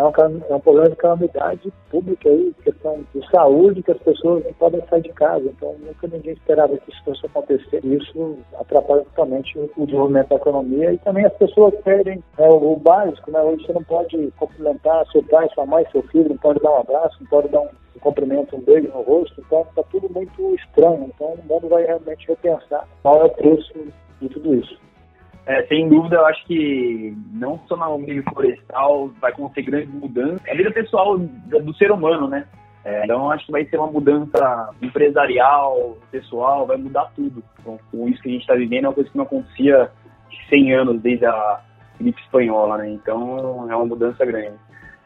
[0.48, 4.82] é um problema de calamidade pública aí, questão de saúde, que as pessoas não podem
[4.88, 5.44] sair de casa.
[5.44, 7.84] Então, nunca ninguém esperava que isso fosse acontecer.
[7.84, 12.76] Isso atrapalha totalmente o, desenvolvimento da economia e também as pessoas perdem é, o, o,
[12.76, 13.40] básico, né?
[13.40, 16.80] Hoje você não pode cumprimentar seu pai, sua mãe, seu filho, não pode dar um
[16.80, 19.42] abraço, não pode dar um, um cumprimento, um beijo no rosto.
[19.44, 21.10] Então, está tudo muito estranho.
[21.14, 23.72] Então, o mundo vai realmente repensar qual é o preço
[24.20, 24.84] de tudo isso.
[25.46, 30.40] É, sem dúvida, eu acho que não só no meio florestal vai acontecer grandes mudanças,
[30.46, 32.46] é a vida pessoal do ser humano, né?
[32.84, 37.42] É, então, acho que vai ser uma mudança empresarial, pessoal, vai mudar tudo.
[37.60, 39.90] Então, com isso que a gente está vivendo, é uma coisa que não acontecia
[40.50, 41.60] 100 anos desde a
[41.98, 42.90] gripe espanhola, né?
[42.90, 44.56] Então, é uma mudança grande.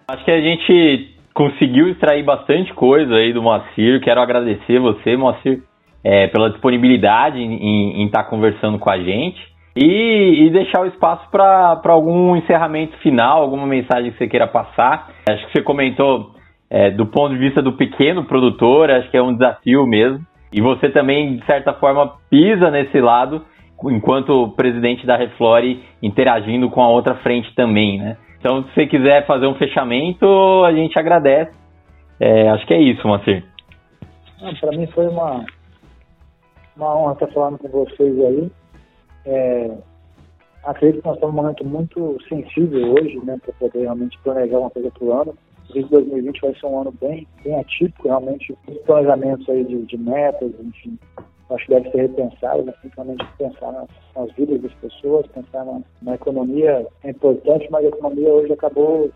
[0.09, 4.01] Acho que a gente conseguiu extrair bastante coisa aí do Moacir.
[4.03, 5.62] Quero agradecer você, Moacir,
[6.03, 9.41] é, pela disponibilidade em estar tá conversando com a gente.
[9.81, 15.11] E, e deixar o espaço para algum encerramento final, alguma mensagem que você queira passar.
[15.31, 16.33] Acho que você comentou
[16.68, 20.18] é, do ponto de vista do pequeno produtor, acho que é um desafio mesmo.
[20.53, 23.45] E você também, de certa forma, pisa nesse lado,
[23.85, 28.16] enquanto presidente da Reflore, interagindo com a outra frente também, né?
[28.41, 30.26] Então, se você quiser fazer um fechamento,
[30.64, 31.53] a gente agradece.
[32.18, 33.45] É, acho que é isso, Macir.
[34.61, 35.45] Para mim foi uma,
[36.76, 38.51] uma honra estar falando com vocês aí.
[39.29, 39.76] É,
[40.64, 44.70] acredito que nós estamos num momento muito sensível hoje, né, para poder realmente planejar uma
[44.70, 45.35] coisa para o ano.
[45.74, 49.99] Esse 2020 vai ser um ano bem, bem atípico, realmente, os planejamentos aí de, de
[49.99, 50.99] metas, enfim,
[51.51, 52.72] acho que deve ser repensado, né?
[52.81, 57.89] principalmente pensar nas, nas, vidas das pessoas, pensar na, na, economia é importante, mas a
[57.89, 59.11] economia hoje acabou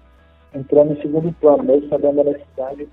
[0.54, 2.86] entrando em segundo plano, mesmo sabendo a necessidade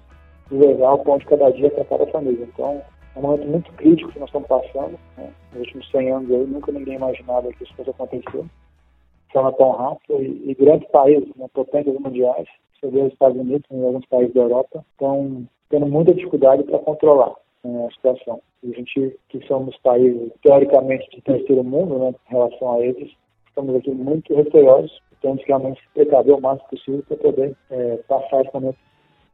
[0.49, 2.47] de levar o pão de cada dia para cada família.
[2.53, 2.81] Então,
[3.19, 4.97] é um momento muito crítico que nós estamos passando.
[5.17, 5.31] Né?
[5.51, 9.71] Nos últimos 100 anos aí, nunca ninguém imaginava que isso fosse acontecer de forma tão
[9.71, 10.21] rápida.
[10.21, 12.47] E, e grandes países, né, potências mundiais,
[12.79, 16.79] você vê os Estados Unidos e alguns países da Europa, estão tendo muita dificuldade para
[16.79, 18.41] controlar né, a situação.
[18.63, 23.11] E a gente, que somos países teoricamente de terceiro mundo, né, em relação a eles,
[23.47, 28.41] estamos aqui muito receosos, temos que realmente precaver o máximo possível para poder é, passar
[28.41, 28.77] esse momento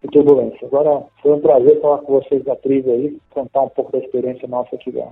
[0.05, 0.67] de turbulência.
[0.67, 4.47] Agora, foi um prazer falar com vocês da trilha aí, contar um pouco da experiência
[4.47, 5.07] nossa aqui da,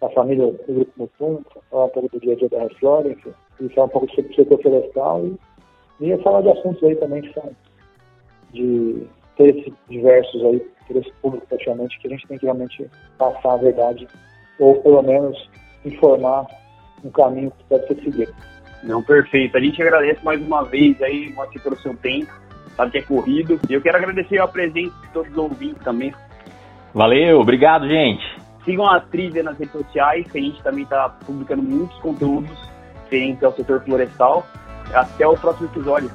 [0.00, 3.16] da família do Grupo Mutum, falar um pouco do dia a dia da Reflora,
[3.60, 5.24] e falar um pouco sobre o setor florestal
[6.00, 7.50] e, e falar de assuntos aí também que são
[8.52, 13.56] de interesses diversos aí, interesse público praticamente, que a gente tem que realmente passar a
[13.58, 14.06] verdade,
[14.58, 15.50] ou pelo menos
[15.84, 16.46] informar
[17.04, 18.34] um caminho que deve ser seguido.
[18.82, 19.56] Não, perfeito.
[19.56, 22.32] A gente agradece mais uma vez aí, Moacir, pelo seu tempo.
[22.80, 23.60] Sabe que é corrido.
[23.68, 26.14] E eu quero agradecer a presença de todos os ouvintes também.
[26.94, 28.24] Valeu, obrigado, gente.
[28.64, 32.50] Sigam a Trilha nas redes sociais, que a gente também está publicando muitos conteúdos
[33.04, 34.46] referentes ao setor florestal.
[34.94, 36.10] Até o próximo episódio.